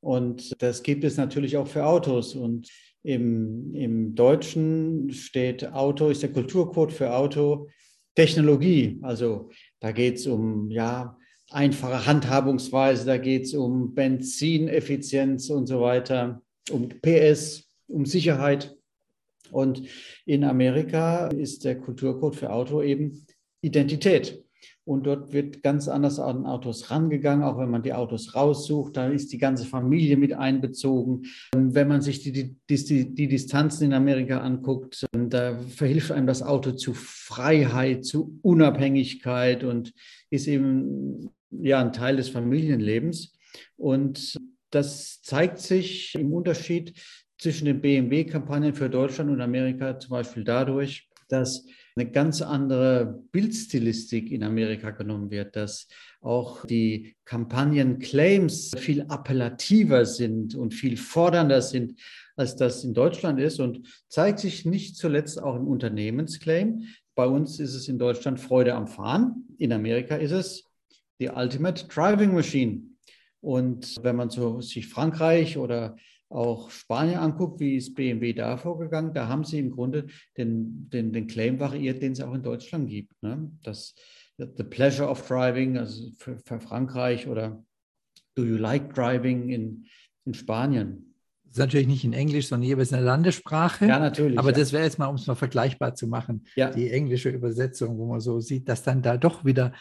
Und 0.00 0.60
das 0.62 0.82
gibt 0.82 1.04
es 1.04 1.16
natürlich 1.16 1.56
auch 1.56 1.66
für 1.66 1.84
Autos. 1.84 2.34
Und 2.34 2.68
im, 3.02 3.74
im 3.74 4.14
Deutschen 4.14 5.12
steht 5.12 5.72
Auto, 5.72 6.08
ist 6.08 6.22
der 6.22 6.32
Kulturcode 6.32 6.92
für 6.92 7.14
Auto 7.14 7.68
Technologie. 8.14 8.98
Also 9.02 9.50
da 9.80 9.92
geht 9.92 10.16
es 10.16 10.26
um 10.26 10.70
ja, 10.70 11.16
einfache 11.50 12.06
Handhabungsweise, 12.06 13.06
da 13.06 13.18
geht 13.18 13.44
es 13.44 13.54
um 13.54 13.94
Benzineffizienz 13.94 15.50
und 15.50 15.66
so 15.66 15.80
weiter, 15.80 16.42
um 16.70 16.88
PS, 16.88 17.64
um 17.88 18.06
Sicherheit. 18.06 18.76
Und 19.50 19.82
in 20.26 20.44
Amerika 20.44 21.26
ist 21.28 21.64
der 21.64 21.78
Kulturcode 21.78 22.36
für 22.36 22.52
Auto 22.52 22.82
eben 22.82 23.26
Identität. 23.62 24.44
Und 24.84 25.06
dort 25.06 25.32
wird 25.32 25.62
ganz 25.62 25.88
anders 25.88 26.18
an 26.18 26.46
Autos 26.46 26.90
rangegangen, 26.90 27.44
auch 27.44 27.58
wenn 27.58 27.70
man 27.70 27.82
die 27.82 27.92
Autos 27.92 28.34
raussucht. 28.34 28.96
Da 28.96 29.08
ist 29.08 29.32
die 29.32 29.38
ganze 29.38 29.64
Familie 29.64 30.16
mit 30.16 30.32
einbezogen. 30.32 31.26
Wenn 31.54 31.86
man 31.86 32.02
sich 32.02 32.22
die, 32.22 32.32
die, 32.32 32.56
die, 32.68 33.14
die 33.14 33.28
Distanzen 33.28 33.84
in 33.84 33.92
Amerika 33.92 34.40
anguckt, 34.40 35.06
da 35.12 35.58
verhilft 35.58 36.12
einem 36.12 36.26
das 36.26 36.42
Auto 36.42 36.72
zu 36.72 36.94
Freiheit, 36.94 38.04
zu 38.04 38.38
Unabhängigkeit 38.42 39.64
und 39.64 39.92
ist 40.30 40.48
eben 40.48 41.30
ja 41.50 41.80
ein 41.80 41.92
Teil 41.92 42.16
des 42.16 42.28
Familienlebens. 42.28 43.32
Und 43.76 44.38
das 44.70 45.20
zeigt 45.22 45.58
sich 45.58 46.14
im 46.14 46.32
Unterschied 46.32 46.94
zwischen 47.38 47.64
den 47.64 47.80
BMW-Kampagnen 47.80 48.74
für 48.74 48.90
Deutschland 48.90 49.30
und 49.30 49.40
Amerika 49.40 49.98
zum 49.98 50.10
Beispiel 50.10 50.44
dadurch, 50.44 51.08
dass 51.28 51.66
eine 51.96 52.10
ganz 52.10 52.42
andere 52.42 53.22
Bildstilistik 53.32 54.30
in 54.30 54.42
Amerika 54.42 54.90
genommen 54.90 55.30
wird, 55.30 55.56
dass 55.56 55.88
auch 56.20 56.64
die 56.66 57.16
Kampagnen-Claims 57.24 58.72
viel 58.76 59.02
appellativer 59.08 60.04
sind 60.04 60.54
und 60.54 60.74
viel 60.74 60.96
fordernder 60.96 61.62
sind, 61.62 62.00
als 62.36 62.56
das 62.56 62.84
in 62.84 62.94
Deutschland 62.94 63.40
ist 63.40 63.58
und 63.60 63.86
zeigt 64.08 64.38
sich 64.38 64.64
nicht 64.64 64.96
zuletzt 64.96 65.42
auch 65.42 65.56
im 65.56 65.66
Unternehmensclaim. 65.66 66.84
Bei 67.14 67.26
uns 67.26 67.58
ist 67.58 67.74
es 67.74 67.88
in 67.88 67.98
Deutschland 67.98 68.40
Freude 68.40 68.74
am 68.74 68.86
Fahren. 68.86 69.46
In 69.58 69.72
Amerika 69.72 70.16
ist 70.16 70.32
es 70.32 70.64
die 71.20 71.28
Ultimate 71.28 71.86
Driving 71.88 72.32
Machine. 72.32 72.89
Und 73.40 73.96
wenn 74.02 74.16
man 74.16 74.30
so 74.30 74.60
sich 74.60 74.88
Frankreich 74.88 75.56
oder 75.56 75.96
auch 76.28 76.70
Spanien 76.70 77.18
anguckt, 77.18 77.58
wie 77.60 77.76
ist 77.76 77.94
BMW 77.94 78.32
da 78.32 78.56
vorgegangen, 78.56 79.12
da 79.12 79.28
haben 79.28 79.44
sie 79.44 79.58
im 79.58 79.70
Grunde 79.70 80.06
den, 80.36 80.88
den, 80.90 81.12
den 81.12 81.26
Claim 81.26 81.58
variiert, 81.58 82.02
den 82.02 82.12
es 82.12 82.20
auch 82.20 82.34
in 82.34 82.42
Deutschland 82.42 82.88
gibt. 82.88 83.20
Ne? 83.22 83.50
Das 83.62 83.94
The 84.38 84.64
Pleasure 84.64 85.08
of 85.08 85.26
Driving, 85.26 85.76
also 85.76 86.10
für, 86.16 86.38
für 86.38 86.60
Frankreich 86.60 87.26
oder 87.26 87.62
Do 88.34 88.44
You 88.44 88.56
Like 88.56 88.94
Driving 88.94 89.50
in, 89.50 89.86
in 90.24 90.34
Spanien. 90.34 91.14
Das 91.44 91.56
ist 91.56 91.58
natürlich 91.58 91.88
nicht 91.88 92.04
in 92.04 92.12
Englisch, 92.12 92.46
sondern 92.46 92.68
jeweils 92.68 92.92
in 92.92 92.98
der 92.98 93.06
Landessprache. 93.06 93.86
Ja, 93.86 93.98
natürlich. 93.98 94.38
Aber 94.38 94.50
ja. 94.50 94.58
das 94.58 94.72
wäre 94.72 94.84
jetzt 94.84 95.00
mal, 95.00 95.08
um 95.08 95.16
es 95.16 95.26
mal 95.26 95.34
vergleichbar 95.34 95.96
zu 95.96 96.06
machen, 96.06 96.46
ja. 96.54 96.70
die 96.70 96.90
englische 96.90 97.28
Übersetzung, 97.28 97.98
wo 97.98 98.06
man 98.06 98.20
so 98.20 98.38
sieht, 98.38 98.68
dass 98.68 98.84
dann 98.84 99.02
da 99.02 99.16
doch 99.16 99.44
wieder 99.44 99.72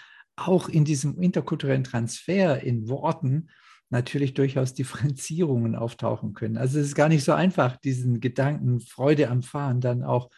auch 0.48 0.70
in 0.70 0.86
diesem 0.86 1.20
interkulturellen 1.22 1.84
Transfer 1.84 2.62
in 2.62 2.88
Worten 2.90 3.50
natürlich 3.90 4.34
durchaus 4.34 4.74
Differenzierungen 4.74 5.76
auftauchen 5.76 6.34
können. 6.34 6.58
Also 6.58 6.80
es 6.80 6.88
ist 6.88 6.96
gar 6.96 7.10
nicht 7.10 7.24
so 7.24 7.34
einfach, 7.34 7.78
diesen 7.78 8.20
Gedanken 8.20 8.80
Freude 8.80 9.30
am 9.30 9.42
Fahren 9.42 9.82
dann 9.82 10.04
auch 10.04 10.30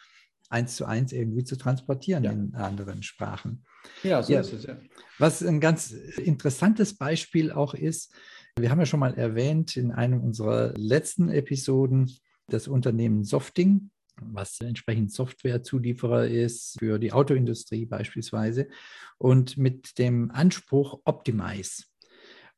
eins 0.48 0.76
zu 0.76 0.84
eins 0.84 1.12
irgendwie 1.12 1.44
zu 1.44 1.56
transportieren 1.56 2.24
ja. 2.24 2.32
in 2.32 2.54
anderen 2.54 3.02
Sprachen. 3.02 3.64
Ja, 4.02 4.22
so 4.22 4.32
ja. 4.32 4.40
ist 4.40 4.52
es 4.52 4.64
ja. 4.64 4.78
Was 5.18 5.42
ein 5.42 5.60
ganz 5.60 5.90
interessantes 5.90 6.94
Beispiel 6.94 7.50
auch 7.50 7.74
ist, 7.74 8.14
wir 8.58 8.70
haben 8.70 8.78
ja 8.78 8.86
schon 8.86 9.00
mal 9.00 9.14
erwähnt 9.14 9.76
in 9.76 9.92
einem 9.92 10.20
unserer 10.20 10.74
letzten 10.76 11.30
Episoden 11.30 12.10
das 12.48 12.68
Unternehmen 12.68 13.24
Softing, 13.24 13.90
was 14.32 14.60
entsprechend 14.60 15.12
Softwarezulieferer 15.12 16.26
ist 16.26 16.78
für 16.78 16.98
die 16.98 17.12
Autoindustrie 17.12 17.86
beispielsweise 17.86 18.68
und 19.18 19.56
mit 19.56 19.98
dem 19.98 20.30
Anspruch 20.30 21.00
Optimize. 21.04 21.84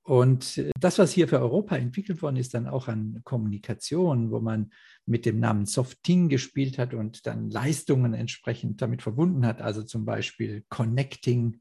Und 0.02 0.62
das, 0.78 0.98
was 0.98 1.12
hier 1.12 1.28
für 1.28 1.40
Europa 1.40 1.76
entwickelt 1.76 2.20
worden 2.20 2.36
ist, 2.36 2.52
dann 2.52 2.66
auch 2.66 2.88
an 2.88 3.22
Kommunikation, 3.24 4.30
wo 4.30 4.38
man 4.38 4.70
mit 5.06 5.24
dem 5.24 5.40
Namen 5.40 5.64
Softing 5.64 6.28
gespielt 6.28 6.76
hat 6.76 6.92
und 6.92 7.26
dann 7.26 7.48
Leistungen 7.48 8.12
entsprechend 8.12 8.82
damit 8.82 9.00
verbunden 9.00 9.46
hat, 9.46 9.62
also 9.62 9.82
zum 9.82 10.04
Beispiel 10.04 10.62
Connecting, 10.68 11.58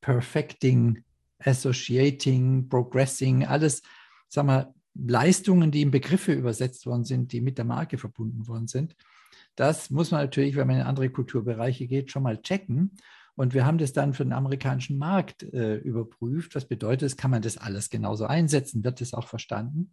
Perfecting, 0.00 1.04
Associating, 1.38 2.68
Progressing, 2.68 3.46
alles, 3.46 3.82
sagen 4.28 4.48
wir, 4.48 4.74
Leistungen, 4.94 5.70
die 5.70 5.82
in 5.82 5.92
Begriffe 5.92 6.32
übersetzt 6.32 6.86
worden 6.86 7.04
sind, 7.04 7.32
die 7.32 7.40
mit 7.40 7.56
der 7.56 7.64
Marke 7.64 7.98
verbunden 7.98 8.48
worden 8.48 8.66
sind. 8.66 8.96
Das 9.60 9.90
muss 9.90 10.10
man 10.10 10.22
natürlich, 10.22 10.56
wenn 10.56 10.66
man 10.66 10.76
in 10.76 10.86
andere 10.86 11.10
Kulturbereiche 11.10 11.86
geht, 11.86 12.10
schon 12.10 12.22
mal 12.22 12.40
checken. 12.40 12.92
Und 13.34 13.52
wir 13.52 13.66
haben 13.66 13.76
das 13.76 13.92
dann 13.92 14.14
für 14.14 14.24
den 14.24 14.32
amerikanischen 14.32 14.96
Markt 14.96 15.42
äh, 15.42 15.74
überprüft. 15.76 16.54
Was 16.54 16.64
bedeutet 16.64 17.02
das? 17.02 17.18
Kann 17.18 17.30
man 17.30 17.42
das 17.42 17.58
alles 17.58 17.90
genauso 17.90 18.24
einsetzen? 18.24 18.82
Wird 18.84 19.02
das 19.02 19.12
auch 19.12 19.28
verstanden? 19.28 19.92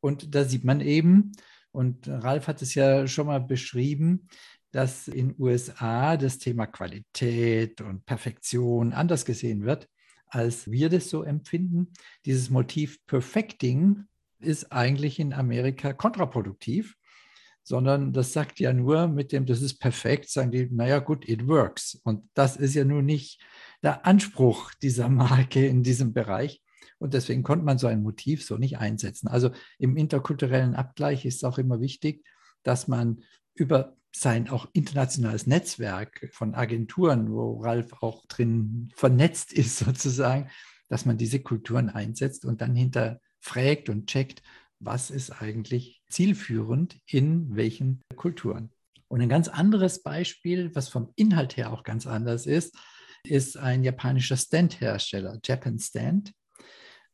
Und 0.00 0.34
da 0.34 0.44
sieht 0.44 0.62
man 0.62 0.82
eben, 0.82 1.32
und 1.72 2.06
Ralf 2.06 2.48
hat 2.48 2.60
es 2.60 2.74
ja 2.74 3.06
schon 3.06 3.28
mal 3.28 3.40
beschrieben, 3.40 4.28
dass 4.72 5.08
in 5.08 5.34
USA 5.38 6.18
das 6.18 6.36
Thema 6.36 6.66
Qualität 6.66 7.80
und 7.80 8.04
Perfektion 8.04 8.92
anders 8.92 9.24
gesehen 9.24 9.64
wird, 9.64 9.88
als 10.26 10.70
wir 10.70 10.90
das 10.90 11.08
so 11.08 11.22
empfinden. 11.22 11.94
Dieses 12.26 12.50
Motiv 12.50 12.98
Perfecting 13.06 14.04
ist 14.38 14.70
eigentlich 14.70 15.18
in 15.18 15.32
Amerika 15.32 15.94
kontraproduktiv 15.94 16.94
sondern 17.68 18.14
das 18.14 18.32
sagt 18.32 18.60
ja 18.60 18.72
nur 18.72 19.08
mit 19.08 19.30
dem, 19.30 19.44
das 19.44 19.60
ist 19.60 19.78
perfekt, 19.78 20.30
sagen 20.30 20.50
die, 20.50 20.70
naja 20.70 21.00
gut, 21.00 21.28
it 21.28 21.46
works. 21.46 22.00
Und 22.02 22.26
das 22.32 22.56
ist 22.56 22.74
ja 22.74 22.82
nun 22.82 23.04
nicht 23.04 23.42
der 23.82 24.06
Anspruch 24.06 24.72
dieser 24.80 25.10
Marke 25.10 25.66
in 25.66 25.82
diesem 25.82 26.14
Bereich. 26.14 26.62
Und 26.98 27.12
deswegen 27.12 27.42
konnte 27.42 27.66
man 27.66 27.76
so 27.76 27.86
ein 27.86 28.02
Motiv 28.02 28.42
so 28.42 28.56
nicht 28.56 28.78
einsetzen. 28.78 29.28
Also 29.28 29.50
im 29.78 29.98
interkulturellen 29.98 30.76
Abgleich 30.76 31.26
ist 31.26 31.36
es 31.36 31.44
auch 31.44 31.58
immer 31.58 31.78
wichtig, 31.78 32.24
dass 32.62 32.88
man 32.88 33.22
über 33.54 33.98
sein 34.16 34.48
auch 34.48 34.66
internationales 34.72 35.46
Netzwerk 35.46 36.30
von 36.32 36.54
Agenturen, 36.54 37.30
wo 37.30 37.60
Ralf 37.60 37.92
auch 38.00 38.24
drin 38.28 38.88
vernetzt 38.96 39.52
ist 39.52 39.76
sozusagen, 39.84 40.48
dass 40.88 41.04
man 41.04 41.18
diese 41.18 41.40
Kulturen 41.40 41.90
einsetzt 41.90 42.46
und 42.46 42.62
dann 42.62 42.74
hinterfragt 42.74 43.90
und 43.90 44.06
checkt, 44.06 44.42
was 44.80 45.10
ist 45.10 45.42
eigentlich 45.42 45.97
zielführend 46.08 46.98
in 47.06 47.54
welchen 47.54 48.02
Kulturen. 48.16 48.70
Und 49.08 49.20
ein 49.22 49.28
ganz 49.28 49.48
anderes 49.48 50.02
Beispiel, 50.02 50.74
was 50.74 50.88
vom 50.88 51.12
Inhalt 51.16 51.56
her 51.56 51.72
auch 51.72 51.82
ganz 51.82 52.06
anders 52.06 52.46
ist, 52.46 52.76
ist 53.24 53.56
ein 53.56 53.82
japanischer 53.82 54.36
Stand-Hersteller, 54.36 55.38
Japan 55.44 55.78
Stand. 55.78 56.32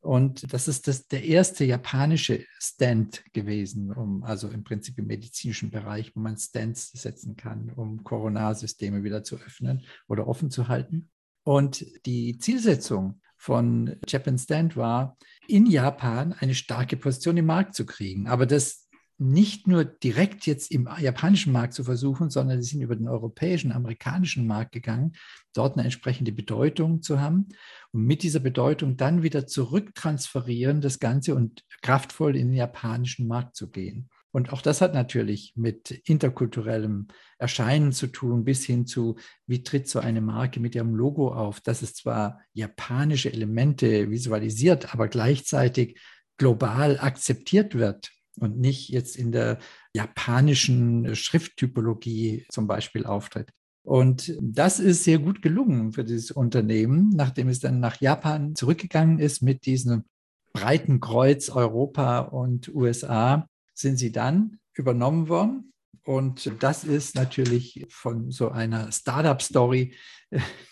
Und 0.00 0.52
das 0.52 0.68
ist 0.68 0.86
das, 0.86 1.06
der 1.06 1.24
erste 1.24 1.64
japanische 1.64 2.44
Stand 2.58 3.24
gewesen, 3.32 3.90
um, 3.90 4.22
also 4.22 4.48
im 4.48 4.62
Prinzip 4.62 4.98
im 4.98 5.06
medizinischen 5.06 5.70
Bereich, 5.70 6.14
wo 6.14 6.20
man 6.20 6.36
Stands 6.36 6.90
setzen 6.92 7.36
kann, 7.36 7.70
um 7.70 8.04
Coronarsysteme 8.04 9.02
wieder 9.02 9.24
zu 9.24 9.36
öffnen 9.36 9.86
oder 10.06 10.26
offen 10.26 10.50
zu 10.50 10.68
halten. 10.68 11.10
Und 11.42 11.86
die 12.04 12.36
Zielsetzung 12.38 13.22
von 13.38 13.96
Japan 14.06 14.38
Stand 14.38 14.76
war, 14.76 15.16
in 15.48 15.66
Japan 15.66 16.34
eine 16.34 16.54
starke 16.54 16.96
Position 16.96 17.38
im 17.38 17.46
Markt 17.46 17.74
zu 17.74 17.86
kriegen. 17.86 18.26
Aber 18.26 18.46
das 18.46 18.83
nicht 19.18 19.68
nur 19.68 19.84
direkt 19.84 20.46
jetzt 20.46 20.70
im 20.72 20.88
japanischen 20.98 21.52
Markt 21.52 21.74
zu 21.74 21.84
versuchen, 21.84 22.30
sondern 22.30 22.60
sie 22.60 22.70
sind 22.70 22.82
über 22.82 22.96
den 22.96 23.08
europäischen, 23.08 23.70
amerikanischen 23.70 24.46
Markt 24.46 24.72
gegangen, 24.72 25.12
dort 25.52 25.74
eine 25.76 25.84
entsprechende 25.84 26.32
Bedeutung 26.32 27.00
zu 27.00 27.20
haben 27.20 27.48
und 27.92 28.04
mit 28.04 28.22
dieser 28.22 28.40
Bedeutung 28.40 28.96
dann 28.96 29.22
wieder 29.22 29.46
zurücktransferieren, 29.46 30.80
das 30.80 30.98
Ganze 30.98 31.34
und 31.34 31.62
kraftvoll 31.82 32.36
in 32.36 32.48
den 32.48 32.56
japanischen 32.56 33.28
Markt 33.28 33.54
zu 33.54 33.70
gehen. 33.70 34.08
Und 34.32 34.52
auch 34.52 34.62
das 34.62 34.80
hat 34.80 34.94
natürlich 34.94 35.52
mit 35.54 35.92
interkulturellem 35.92 37.06
Erscheinen 37.38 37.92
zu 37.92 38.08
tun, 38.08 38.44
bis 38.44 38.64
hin 38.64 38.84
zu, 38.84 39.14
wie 39.46 39.62
tritt 39.62 39.88
so 39.88 40.00
eine 40.00 40.20
Marke 40.20 40.58
mit 40.58 40.74
ihrem 40.74 40.96
Logo 40.96 41.32
auf, 41.32 41.60
dass 41.60 41.82
es 41.82 41.94
zwar 41.94 42.40
japanische 42.52 43.32
Elemente 43.32 44.10
visualisiert, 44.10 44.92
aber 44.92 45.06
gleichzeitig 45.06 46.00
global 46.36 46.98
akzeptiert 46.98 47.76
wird 47.76 48.10
und 48.38 48.58
nicht 48.58 48.88
jetzt 48.88 49.16
in 49.16 49.32
der 49.32 49.58
japanischen 49.94 51.14
Schrifttypologie 51.14 52.46
zum 52.50 52.66
Beispiel 52.66 53.06
auftritt. 53.06 53.50
Und 53.84 54.36
das 54.40 54.80
ist 54.80 55.04
sehr 55.04 55.18
gut 55.18 55.42
gelungen 55.42 55.92
für 55.92 56.04
dieses 56.04 56.30
Unternehmen, 56.30 57.10
nachdem 57.10 57.48
es 57.48 57.60
dann 57.60 57.80
nach 57.80 58.00
Japan 58.00 58.54
zurückgegangen 58.54 59.18
ist 59.18 59.42
mit 59.42 59.66
diesem 59.66 60.04
breiten 60.54 61.00
Kreuz 61.00 61.50
Europa 61.50 62.20
und 62.20 62.74
USA 62.74 63.46
sind 63.74 63.98
sie 63.98 64.10
dann 64.10 64.58
übernommen 64.72 65.28
worden. 65.28 65.72
Und 66.04 66.50
das 66.60 66.84
ist 66.84 67.14
natürlich 67.14 67.84
von 67.90 68.30
so 68.30 68.50
einer 68.50 68.90
Startup-Story 68.90 69.94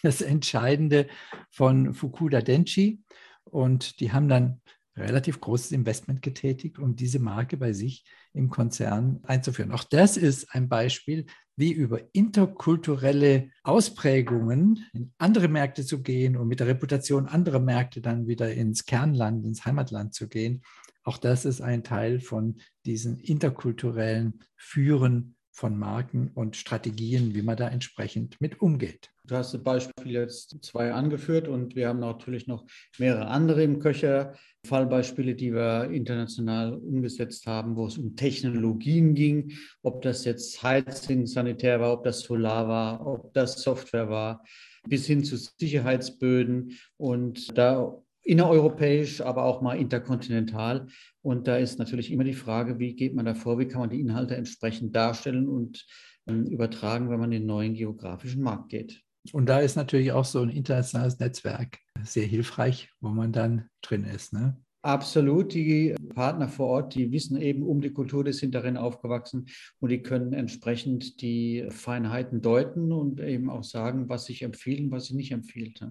das 0.03 0.23
Entscheidende 0.23 1.07
von 1.51 1.93
Fukuda 1.93 2.41
Denshi. 2.41 3.03
Und 3.45 4.01
die 4.01 4.13
haben 4.13 4.29
dann 4.29 4.62
relativ 4.97 5.41
großes 5.41 5.73
Investment 5.73 6.23
getätigt, 6.23 6.79
um 6.79 6.97
diese 6.97 7.19
Marke 7.19 7.57
bei 7.57 7.73
sich 7.73 8.05
im 8.33 8.51
Konzern 8.51 9.21
einzuführen. 9.25 9.73
Auch 9.73 9.85
das 9.85 10.17
ist 10.17 10.55
ein 10.55 10.69
Beispiel, 10.69 11.27
wie 11.57 11.73
über 11.73 12.01
interkulturelle 12.13 13.51
Ausprägungen 13.63 14.87
in 14.93 15.13
andere 15.19 15.49
Märkte 15.49 15.85
zu 15.85 16.03
gehen 16.03 16.37
und 16.37 16.49
mit 16.49 16.61
der 16.61 16.67
Reputation 16.67 17.27
anderer 17.27 17.61
Märkte 17.61 18.01
dann 18.01 18.27
wieder 18.27 18.53
ins 18.53 18.85
Kernland, 18.85 19.45
ins 19.45 19.65
Heimatland 19.65 20.15
zu 20.15 20.29
gehen. 20.29 20.63
Auch 21.05 21.19
das 21.19 21.45
ist 21.45 21.61
ein 21.61 21.85
Teil 21.85 22.21
von 22.21 22.59
diesen 22.87 23.19
interkulturellen 23.19 24.41
Führen 24.57 25.37
von 25.53 25.79
Marken 25.79 26.31
und 26.35 26.57
Strategien, 26.57 27.35
wie 27.35 27.43
man 27.43 27.57
da 27.57 27.69
entsprechend 27.69 28.41
mit 28.41 28.61
umgeht. 28.61 29.11
Du 29.25 29.37
hast 29.37 29.55
das 29.55 29.63
Beispiel 29.63 30.13
jetzt 30.13 30.57
zwei 30.63 30.93
angeführt 30.93 31.47
und 31.47 31.77
wir 31.77 31.89
haben 31.89 32.01
natürlich 32.01 32.47
noch 32.47 32.67
mehrere 32.99 33.29
andere 33.29 33.63
im 33.63 33.79
Köcher. 33.79 34.35
Fallbeispiele, 34.67 35.35
die 35.35 35.53
wir 35.53 35.91
international 35.91 36.75
umgesetzt 36.75 37.47
haben, 37.47 37.77
wo 37.77 37.87
es 37.87 37.99
um 37.99 38.17
Technologien 38.17 39.15
ging, 39.15 39.53
ob 39.83 40.03
das 40.03 40.25
jetzt 40.25 40.63
Heizung, 40.63 41.27
Sanitär 41.27 41.81
war, 41.81 41.93
ob 41.93 42.05
das 42.05 42.21
Solar 42.21 42.69
war, 42.69 43.07
ob 43.07 43.33
das 43.35 43.63
Software 43.63 44.09
war, 44.09 44.45
bis 44.89 45.07
hin 45.07 45.23
zu 45.25 45.37
Sicherheitsböden. 45.37 46.79
Und 46.97 47.57
da 47.59 48.03
innereuropäisch, 48.25 49.21
aber 49.21 49.45
auch 49.45 49.63
mal 49.63 49.75
interkontinental. 49.75 50.87
Und 51.23 51.49
da 51.49 51.57
ist 51.57 51.79
natürlich 51.79 52.11
immer 52.11 52.25
die 52.25 52.35
Frage, 52.35 52.79
wie 52.79 52.95
geht 52.95 53.15
man 53.15 53.27
da 53.27 53.35
vor, 53.35 53.59
wie 53.59 53.67
kann 53.67 53.81
man 53.81 53.91
die 53.91 54.01
Inhalte 54.01 54.37
entsprechend 54.37 54.95
darstellen 54.95 55.49
und 55.49 55.85
ähm, 56.27 56.47
übertragen, 56.47 57.11
wenn 57.11 57.21
man 57.21 57.33
in 57.33 57.43
den 57.43 57.47
neuen 57.47 57.75
geografischen 57.75 58.43
Markt 58.43 58.69
geht. 58.69 59.03
Und 59.33 59.49
da 59.49 59.61
ist 59.61 59.77
natürlich 59.77 60.13
auch 60.13 60.25
so 60.25 60.41
ein 60.41 60.51
internationales 60.51 61.19
Netzwerk 61.19 61.79
sehr 62.03 62.27
hilfreich, 62.27 62.91
wo 63.01 63.09
man 63.11 63.33
dann 63.33 63.69
drin 63.81 64.05
ist. 64.05 64.33
Ne? 64.33 64.57
Absolut. 64.83 65.55
Die 65.55 65.95
Partner 66.13 66.49
vor 66.49 66.67
Ort, 66.67 66.97
die 66.97 67.13
wissen 67.13 67.41
eben 67.41 67.63
um 67.63 67.81
die 67.81 67.93
Kultur, 67.93 68.25
die 68.25 68.33
sind 68.33 68.53
darin 68.53 68.77
aufgewachsen 68.77 69.47
und 69.79 69.91
die 69.91 70.03
können 70.03 70.33
entsprechend 70.33 71.23
die 71.23 71.67
Feinheiten 71.71 72.43
deuten 72.43 72.91
und 72.91 73.21
eben 73.21 73.49
auch 73.49 73.63
sagen, 73.63 74.09
was 74.09 74.25
sich 74.25 74.43
empfiehlt 74.43 74.81
und 74.81 74.91
was 74.91 75.07
sich 75.07 75.15
nicht 75.15 75.31
empfiehlt. 75.31 75.87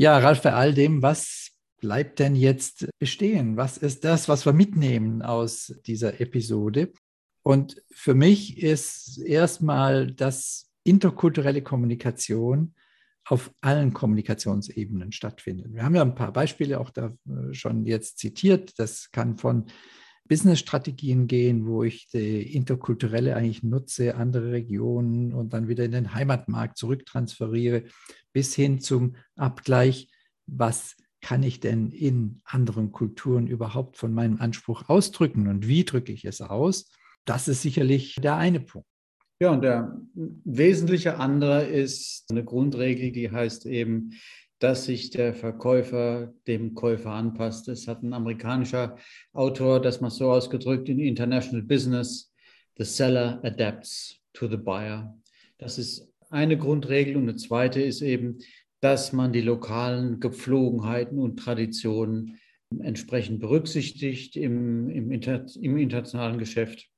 Ja, 0.00 0.16
Ralf, 0.18 0.42
bei 0.42 0.52
all 0.52 0.74
dem, 0.74 1.02
was 1.02 1.50
bleibt 1.80 2.20
denn 2.20 2.36
jetzt 2.36 2.88
bestehen? 3.00 3.56
Was 3.56 3.78
ist 3.78 4.04
das, 4.04 4.28
was 4.28 4.46
wir 4.46 4.52
mitnehmen 4.52 5.22
aus 5.22 5.74
dieser 5.88 6.20
Episode? 6.20 6.92
Und 7.42 7.82
für 7.90 8.14
mich 8.14 8.62
ist 8.62 9.18
erstmal, 9.18 10.12
dass 10.12 10.70
interkulturelle 10.84 11.62
Kommunikation 11.62 12.76
auf 13.24 13.50
allen 13.60 13.92
Kommunikationsebenen 13.92 15.10
stattfindet. 15.10 15.74
Wir 15.74 15.82
haben 15.82 15.96
ja 15.96 16.02
ein 16.02 16.14
paar 16.14 16.32
Beispiele 16.32 16.78
auch 16.78 16.90
da 16.90 17.12
äh, 17.26 17.52
schon 17.52 17.84
jetzt 17.84 18.18
zitiert. 18.18 18.78
Das 18.78 19.10
kann 19.10 19.36
von 19.36 19.66
Business-Strategien 20.28 21.26
gehen, 21.26 21.66
wo 21.66 21.82
ich 21.82 22.08
die 22.08 22.54
interkulturelle 22.54 23.34
eigentlich 23.34 23.62
nutze, 23.62 24.14
andere 24.14 24.52
Regionen 24.52 25.32
und 25.32 25.52
dann 25.52 25.68
wieder 25.68 25.84
in 25.84 25.92
den 25.92 26.14
Heimatmarkt 26.14 26.76
zurücktransferiere, 26.76 27.84
bis 28.32 28.54
hin 28.54 28.80
zum 28.80 29.16
Abgleich, 29.36 30.10
was 30.46 30.96
kann 31.20 31.42
ich 31.42 31.60
denn 31.60 31.90
in 31.90 32.40
anderen 32.44 32.92
Kulturen 32.92 33.46
überhaupt 33.46 33.96
von 33.96 34.14
meinem 34.14 34.40
Anspruch 34.40 34.88
ausdrücken 34.88 35.48
und 35.48 35.66
wie 35.66 35.84
drücke 35.84 36.12
ich 36.12 36.24
es 36.24 36.40
aus? 36.40 36.92
Das 37.24 37.48
ist 37.48 37.62
sicherlich 37.62 38.16
der 38.16 38.36
eine 38.36 38.60
Punkt. 38.60 38.86
Ja, 39.40 39.52
und 39.52 39.62
der 39.62 39.96
wesentliche 40.14 41.18
andere 41.18 41.64
ist 41.64 42.24
eine 42.30 42.44
Grundregel, 42.44 43.12
die 43.12 43.30
heißt 43.30 43.66
eben, 43.66 44.10
dass 44.58 44.84
sich 44.84 45.10
der 45.10 45.34
Verkäufer 45.34 46.32
dem 46.46 46.74
Käufer 46.74 47.10
anpasst. 47.10 47.68
Es 47.68 47.86
hat 47.86 48.02
ein 48.02 48.12
amerikanischer 48.12 48.96
Autor 49.32 49.80
das 49.80 50.00
mal 50.00 50.10
so 50.10 50.30
ausgedrückt 50.30 50.88
in 50.88 50.98
International 50.98 51.62
Business, 51.62 52.32
the 52.76 52.84
seller 52.84 53.40
adapts 53.44 54.16
to 54.32 54.48
the 54.48 54.56
buyer. 54.56 55.16
Das 55.58 55.78
ist 55.78 56.12
eine 56.30 56.58
Grundregel 56.58 57.16
und 57.16 57.22
eine 57.22 57.36
zweite 57.36 57.80
ist 57.80 58.02
eben, 58.02 58.38
dass 58.80 59.12
man 59.12 59.32
die 59.32 59.40
lokalen 59.40 60.20
Gepflogenheiten 60.20 61.18
und 61.18 61.38
Traditionen 61.38 62.38
entsprechend 62.80 63.40
berücksichtigt 63.40 64.36
im, 64.36 64.88
im, 64.90 65.10
Inter, 65.10 65.46
im 65.60 65.76
internationalen 65.78 66.38
Geschäft 66.38 66.88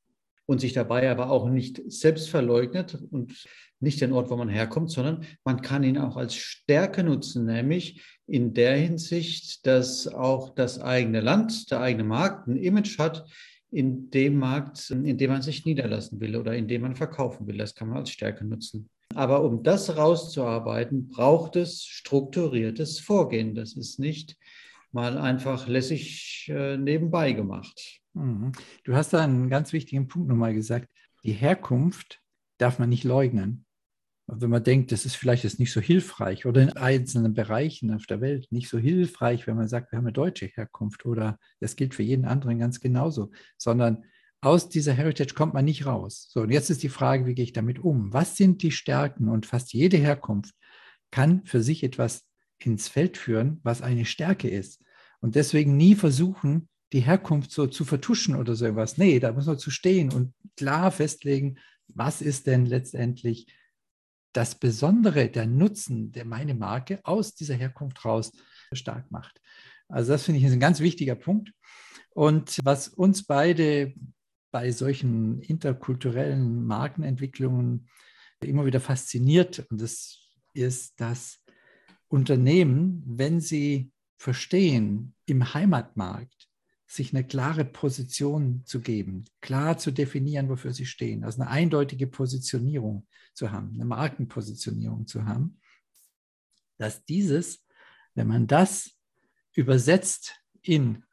und 0.47 0.61
sich 0.61 0.73
dabei 0.73 1.11
aber 1.11 1.31
auch 1.31 1.49
nicht 1.49 1.81
selbst 1.87 2.29
verleugnet 2.29 2.99
und 3.11 3.47
nicht 3.81 4.01
den 4.01 4.13
Ort, 4.13 4.31
wo 4.31 4.37
man 4.37 4.49
herkommt, 4.49 4.91
sondern 4.91 5.25
man 5.45 5.63
kann 5.63 5.83
ihn 5.83 5.99
auch 5.99 6.17
als 6.17 6.35
Stärke 6.35 7.03
nutzen, 7.03 7.47
nämlich 7.47 8.03
in 8.27 8.55
der 8.55 8.77
Hinsicht, 8.77 9.67
dass 9.67 10.07
auch 10.07 10.55
das 10.55 10.81
eigene 10.81 11.21
Land, 11.21 11.71
der 11.71 11.81
eigene 11.81 12.05
Markt 12.05 12.47
ein 12.47 12.57
Image 12.57 12.99
hat, 12.99 13.27
in 13.73 14.11
dem 14.11 14.39
Markt, 14.39 14.91
in 14.91 15.17
dem 15.17 15.31
man 15.31 15.43
sich 15.43 15.65
niederlassen 15.65 16.21
will 16.21 16.37
oder 16.37 16.55
in 16.55 16.69
dem 16.69 16.83
man 16.83 16.97
verkaufen 16.97 17.47
will. 17.47 17.57
Das 17.57 17.75
kann 17.75 17.89
man 17.89 17.99
als 17.99 18.11
Stärke 18.11 18.45
nutzen. 18.45 18.91
Aber 19.15 19.43
um 19.43 19.63
das 19.63 19.97
rauszuarbeiten, 19.97 21.09
braucht 21.09 21.57
es 21.57 21.85
strukturiertes 21.85 23.01
Vorgehen. 23.01 23.55
Das 23.55 23.75
ist 23.75 23.99
nicht 23.99 24.37
mal 24.93 25.19
einfach 25.19 25.69
lässig 25.69 26.51
äh, 26.53 26.77
nebenbei 26.77 27.33
gemacht. 27.33 28.01
Mhm. 28.15 28.53
Du 28.85 28.95
hast 28.95 29.13
da 29.13 29.23
einen 29.23 29.49
ganz 29.49 29.73
wichtigen 29.73 30.09
Punkt 30.09 30.29
nochmal 30.29 30.55
gesagt. 30.55 30.89
Die 31.25 31.33
Herkunft 31.33 32.21
darf 32.59 32.79
man 32.79 32.89
nicht 32.89 33.05
leugnen 33.05 33.65
wenn 34.33 34.51
man 34.51 34.63
denkt, 34.63 34.93
das 34.93 35.05
ist 35.07 35.17
vielleicht 35.17 35.45
jetzt 35.45 35.59
nicht 35.59 35.73
so 35.73 35.81
hilfreich 35.81 36.47
oder 36.47 36.63
in 36.63 36.71
einzelnen 36.71 37.35
Bereichen 37.35 37.93
auf 37.93 38.07
der 38.07 38.21
Welt 38.21 38.47
nicht 38.51 38.69
so 38.69 38.79
hilfreich, 38.79 39.47
wenn 39.47 39.57
man 39.57 39.69
sagt, 39.69 39.93
wir 39.93 39.97
haben 39.99 40.07
eine 40.07 40.13
deutsche 40.13 40.47
Herkunft 40.47 41.05
oder 41.07 41.39
das 41.61 41.77
gilt 41.77 41.95
für 41.95 42.03
jeden 42.03 42.25
anderen 42.25 42.59
ganz 42.59 42.81
genauso, 42.81 43.31
sondern 43.57 44.05
aus 44.41 44.69
dieser 44.69 44.93
Heritage 44.93 45.35
kommt 45.35 45.55
man 45.55 45.65
nicht 45.65 45.87
raus. 45.87 46.29
So, 46.31 46.43
und 46.43 46.51
jetzt 46.51 46.71
ist 46.71 46.83
die 46.83 46.89
Frage, 46.89 47.27
wie 47.27 47.35
gehe 47.35 47.45
ich 47.45 47.53
damit 47.53 47.79
um? 47.79 48.13
Was 48.13 48.37
sind 48.37 48.63
die 48.63 48.71
Stärken? 48.71 49.29
Und 49.29 49.47
fast 49.47 49.73
jede 49.73 49.99
Herkunft 49.99 50.55
kann 51.11 51.45
für 51.45 51.63
sich 51.63 51.83
etwas 51.83 52.27
ins 52.59 52.89
Feld 52.89 53.17
führen, 53.17 53.61
was 53.63 53.83
eine 53.83 54.05
Stärke 54.05 54.49
ist. 54.49 54.83
Und 55.21 55.35
deswegen 55.35 55.77
nie 55.77 55.95
versuchen, 55.95 56.69
die 56.93 57.01
Herkunft 57.01 57.53
so 57.53 57.67
zu 57.67 57.85
vertuschen 57.85 58.35
oder 58.35 58.55
so 58.55 58.65
etwas. 58.65 58.97
Nee, 58.97 59.21
da 59.21 59.33
muss 59.33 59.47
man 59.47 59.59
zu 59.59 59.71
stehen 59.71 60.13
und 60.13 60.33
klar 60.57 60.91
festlegen, 60.91 61.59
was 61.89 62.23
ist 62.23 62.47
denn 62.47 62.67
letztendlich 62.67 63.47
das 64.33 64.55
Besondere, 64.55 65.29
der 65.29 65.47
Nutzen, 65.47 66.13
der 66.13 66.25
meine 66.25 66.55
Marke 66.55 67.01
aus 67.05 67.35
dieser 67.35 67.55
Herkunft 67.55 68.05
raus 68.05 68.33
stark 68.73 69.11
macht. 69.11 69.41
Also 69.89 70.13
das 70.13 70.25
finde 70.25 70.39
ich 70.39 70.45
ist 70.45 70.53
ein 70.53 70.61
ganz 70.61 70.81
wichtiger 70.81 71.17
Punkt. 71.17 71.53
Und 72.11 72.59
was 72.65 72.89
uns 72.89 73.25
beide 73.25 73.95
bei 74.53 74.71
solchen 74.73 75.41
interkulturellen 75.43 76.65
Markenentwicklungen 76.65 77.89
immer 78.43 78.67
wieder 78.67 78.81
fasziniert, 78.81 79.67
und 79.71 79.81
das 79.81 80.19
ist, 80.55 81.01
dass 81.01 81.41
Unternehmen, 82.09 83.03
wenn 83.07 83.41
sie 83.41 83.93
verstehen, 84.19 85.15
im 85.27 85.55
Heimatmarkt 85.55 86.40
sich 86.91 87.15
eine 87.15 87.25
klare 87.25 87.65
Position 87.65 88.63
zu 88.65 88.81
geben, 88.81 89.25
klar 89.41 89.79
zu 89.79 89.93
definieren, 89.93 90.49
wofür 90.49 90.73
sie 90.73 90.87
stehen, 90.87 91.23
also 91.23 91.41
eine 91.41 91.51
eindeutige 91.51 92.09
Positionierung 92.09 93.07
zu 93.33 93.53
haben, 93.53 93.71
eine 93.75 93.85
Markenpositionierung 93.85 95.07
zu 95.07 95.25
haben, 95.25 95.61
dass 96.79 97.05
dieses, 97.05 97.65
wenn 98.15 98.27
man 98.27 98.49
das 98.49 98.91
übersetzt 99.55 100.41
in 100.63 101.05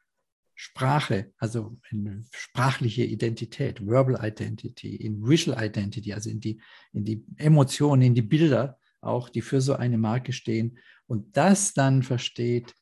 Sprache, 0.56 1.32
also 1.38 1.78
in 1.92 2.26
sprachliche 2.32 3.04
Identität, 3.04 3.86
Verbal 3.86 4.18
Identity, 4.20 4.96
in 4.96 5.22
Visual 5.22 5.64
Identity, 5.64 6.12
also 6.12 6.28
in 6.28 6.40
die, 6.40 6.60
in 6.92 7.04
die 7.04 7.24
Emotionen, 7.36 8.02
in 8.02 8.14
die 8.16 8.22
Bilder 8.22 8.80
auch, 9.00 9.28
die 9.28 9.42
für 9.42 9.60
so 9.60 9.74
eine 9.74 9.98
Marke 9.98 10.32
stehen 10.32 10.78
und 11.06 11.36
das 11.36 11.72
dann 11.72 12.02
versteht, 12.02 12.74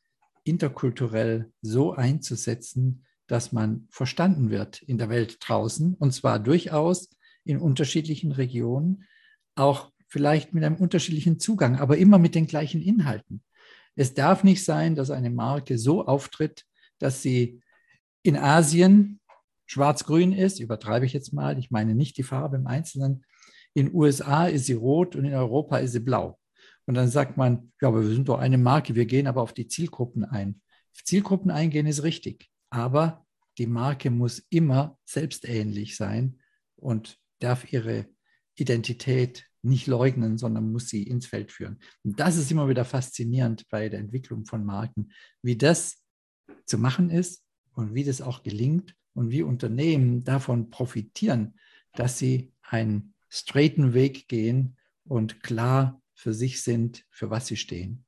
interkulturell 0.47 1.51
so 1.63 1.93
einzusetzen, 1.93 3.05
dass 3.27 3.53
man 3.53 3.87
verstanden 3.91 4.51
wird 4.51 4.83
in 4.83 4.99
der 4.99 5.09
Welt 5.09 5.39
draußen 5.41 5.95
und 5.95 6.13
zwar 6.13 6.39
durchaus 6.39 7.11
in 7.45 7.59
unterschiedlichen 7.59 8.33
Regionen, 8.33 9.05
auch 9.57 9.91
vielleicht 10.09 10.55
mit 10.55 10.65
einem 10.65 10.77
unterschiedlichen 10.77 11.39
Zugang, 11.41 11.77
aber 11.77 11.99
immer 11.99 12.19
mit 12.19 12.35
den 12.35 12.47
gleichen 12.47 12.81
Inhalten. 12.81 13.43
Es 13.97 14.15
darf 14.15 14.45
nicht 14.45 14.65
sein, 14.65 14.95
dass 14.95 15.11
eine 15.11 15.31
Marke 15.31 15.79
so 15.79 16.07
auftritt, 16.07 16.65
dass 16.99 17.23
sie 17.23 17.61
in 18.23 18.37
Asien 18.37 19.21
schwarz-grün 19.67 20.33
ist, 20.33 20.61
übertreibe 20.61 21.07
ich 21.07 21.13
jetzt 21.13 21.33
mal, 21.33 21.59
ich 21.59 21.71
meine 21.71 21.95
nicht 21.95 22.17
die 22.19 22.23
Farbe 22.23 22.57
im 22.57 22.67
Einzelnen. 22.67 23.25
In 23.75 23.93
USA 23.93 24.47
ist 24.47 24.67
sie 24.67 24.75
rot 24.75 25.17
und 25.17 25.25
in 25.25 25.35
Europa 25.35 25.79
ist 25.79 25.93
sie 25.93 26.01
blau. 26.01 26.39
Und 26.87 26.95
dann 26.95 27.09
sagt 27.09 27.37
man, 27.37 27.73
ja, 27.81 27.89
aber 27.89 28.03
wir 28.03 28.15
sind 28.15 28.29
doch 28.29 28.39
eine 28.39 28.59
Marke, 28.59 28.95
wir 28.95 29.07
gehen 29.07 29.27
aber 29.27 29.43
auf 29.43 29.53
die 29.53 29.69
Zielgruppen 29.69 30.25
ein. 30.25 30.61
Zielgruppen 31.05 31.51
eingehen 31.51 31.87
ist 31.87 32.03
richtig, 32.03 32.51
aber 32.71 33.27
die 33.59 33.67
Marke 33.67 34.11
muss 34.11 34.45
immer 34.51 34.99
selbstähnlich 35.05 35.97
sein 35.97 36.41
und 36.77 37.19
darf 37.41 37.73
ihre 37.73 38.07
Identität 38.55 39.47
nicht 39.63 39.87
leugnen, 39.87 40.39
sondern 40.39 40.73
muss 40.73 40.89
sie 40.89 41.03
ins 41.03 41.27
Feld 41.27 41.53
führen. 41.53 41.81
Und 42.05 42.21
das 42.21 42.37
ist 42.37 42.51
immer 42.51 42.69
wieder 42.69 42.85
faszinierend 42.85 43.69
bei 43.69 43.89
der 43.89 44.01
Entwicklung 44.01 44.45
von 44.47 44.65
Marken, 44.65 45.11
wie 45.43 45.57
das 45.57 46.03
zu 46.67 46.79
machen 46.79 47.11
ist 47.11 47.45
und 47.73 47.95
wie 47.95 48.05
das 48.05 48.21
auch 48.21 48.43
gelingt 48.43 48.95
und 49.13 49.31
wie 49.31 49.43
Unternehmen 49.43 50.25
davon 50.25 50.71
profitieren, 50.71 51.59
dass 51.95 52.19
sie 52.19 52.53
einen 52.63 53.15
straighten 53.29 53.93
Weg 53.93 54.29
gehen 54.29 54.77
und 55.05 55.43
klar 55.43 56.01
für 56.17 56.35
sich 56.35 56.63
sind, 56.63 57.05
für 57.11 57.31
was 57.31 57.47
sie 57.47 57.57
stehen. 57.57 58.05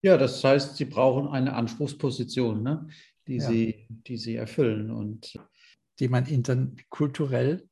Ja, 0.00 0.16
das 0.16 0.42
heißt, 0.42 0.76
sie 0.76 0.84
brauchen 0.84 1.28
eine 1.28 1.54
Anspruchsposition, 1.54 2.62
ne? 2.62 2.88
die, 3.26 3.36
ja. 3.36 3.48
sie, 3.48 3.86
die 3.88 4.16
sie 4.16 4.36
erfüllen 4.36 4.90
und 4.90 5.38
die 5.98 6.08
man 6.08 6.26
interkulturell 6.26 7.68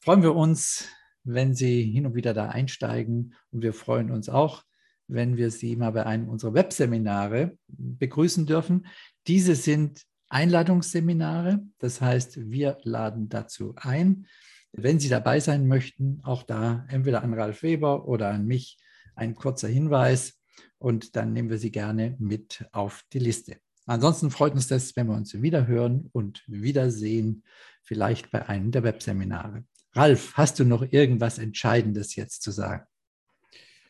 freuen 0.00 0.22
wir 0.22 0.34
uns, 0.34 0.88
wenn 1.24 1.54
Sie 1.54 1.82
hin 1.82 2.06
und 2.06 2.14
wieder 2.14 2.34
da 2.34 2.48
einsteigen. 2.48 3.34
Und 3.50 3.62
wir 3.62 3.72
freuen 3.72 4.10
uns 4.10 4.28
auch, 4.28 4.64
wenn 5.08 5.36
wir 5.36 5.50
Sie 5.50 5.76
mal 5.76 5.90
bei 5.90 6.06
einem 6.06 6.28
unserer 6.28 6.54
Webseminare 6.54 7.56
begrüßen 7.68 8.46
dürfen. 8.46 8.86
Diese 9.26 9.54
sind 9.54 10.02
Einladungsseminare. 10.28 11.62
Das 11.78 12.00
heißt, 12.00 12.50
wir 12.50 12.78
laden 12.82 13.28
dazu 13.28 13.74
ein. 13.76 14.26
Wenn 14.72 15.00
Sie 15.00 15.08
dabei 15.08 15.40
sein 15.40 15.66
möchten, 15.66 16.20
auch 16.22 16.44
da 16.44 16.86
entweder 16.88 17.22
an 17.22 17.34
Ralf 17.34 17.62
Weber 17.62 18.06
oder 18.06 18.30
an 18.30 18.46
mich 18.46 18.78
ein 19.20 19.34
kurzer 19.34 19.68
Hinweis 19.68 20.40
und 20.78 21.14
dann 21.14 21.32
nehmen 21.32 21.50
wir 21.50 21.58
Sie 21.58 21.70
gerne 21.70 22.16
mit 22.18 22.66
auf 22.72 23.04
die 23.12 23.18
Liste. 23.18 23.58
Ansonsten 23.86 24.30
freut 24.30 24.54
uns 24.54 24.66
das, 24.66 24.96
wenn 24.96 25.08
wir 25.08 25.14
uns 25.14 25.40
wieder 25.42 25.66
hören 25.66 26.08
und 26.12 26.42
wiedersehen, 26.46 27.44
vielleicht 27.82 28.30
bei 28.30 28.48
einem 28.48 28.70
der 28.70 28.82
Webseminare. 28.82 29.64
Ralf, 29.92 30.34
hast 30.34 30.58
du 30.58 30.64
noch 30.64 30.82
irgendwas 30.90 31.38
Entscheidendes 31.38 32.14
jetzt 32.14 32.42
zu 32.42 32.50
sagen? 32.50 32.86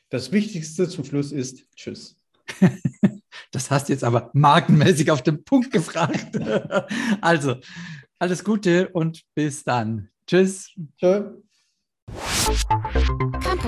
Das 0.08 0.32
Wichtigste 0.32 0.88
zum 0.88 1.04
Schluss 1.04 1.32
ist 1.32 1.64
Tschüss. 1.76 2.16
das 3.52 3.70
hast 3.70 3.88
du 3.88 3.92
jetzt 3.92 4.04
aber 4.04 4.30
markenmäßig 4.32 5.10
auf 5.10 5.22
den 5.22 5.44
Punkt 5.44 5.70
gefragt. 5.70 6.36
also, 7.20 7.56
alles 8.18 8.42
Gute 8.42 8.88
und 8.88 9.22
bis 9.34 9.62
dann. 9.62 10.08
Tschüss. 10.26 10.74
Tschö. 10.98 11.30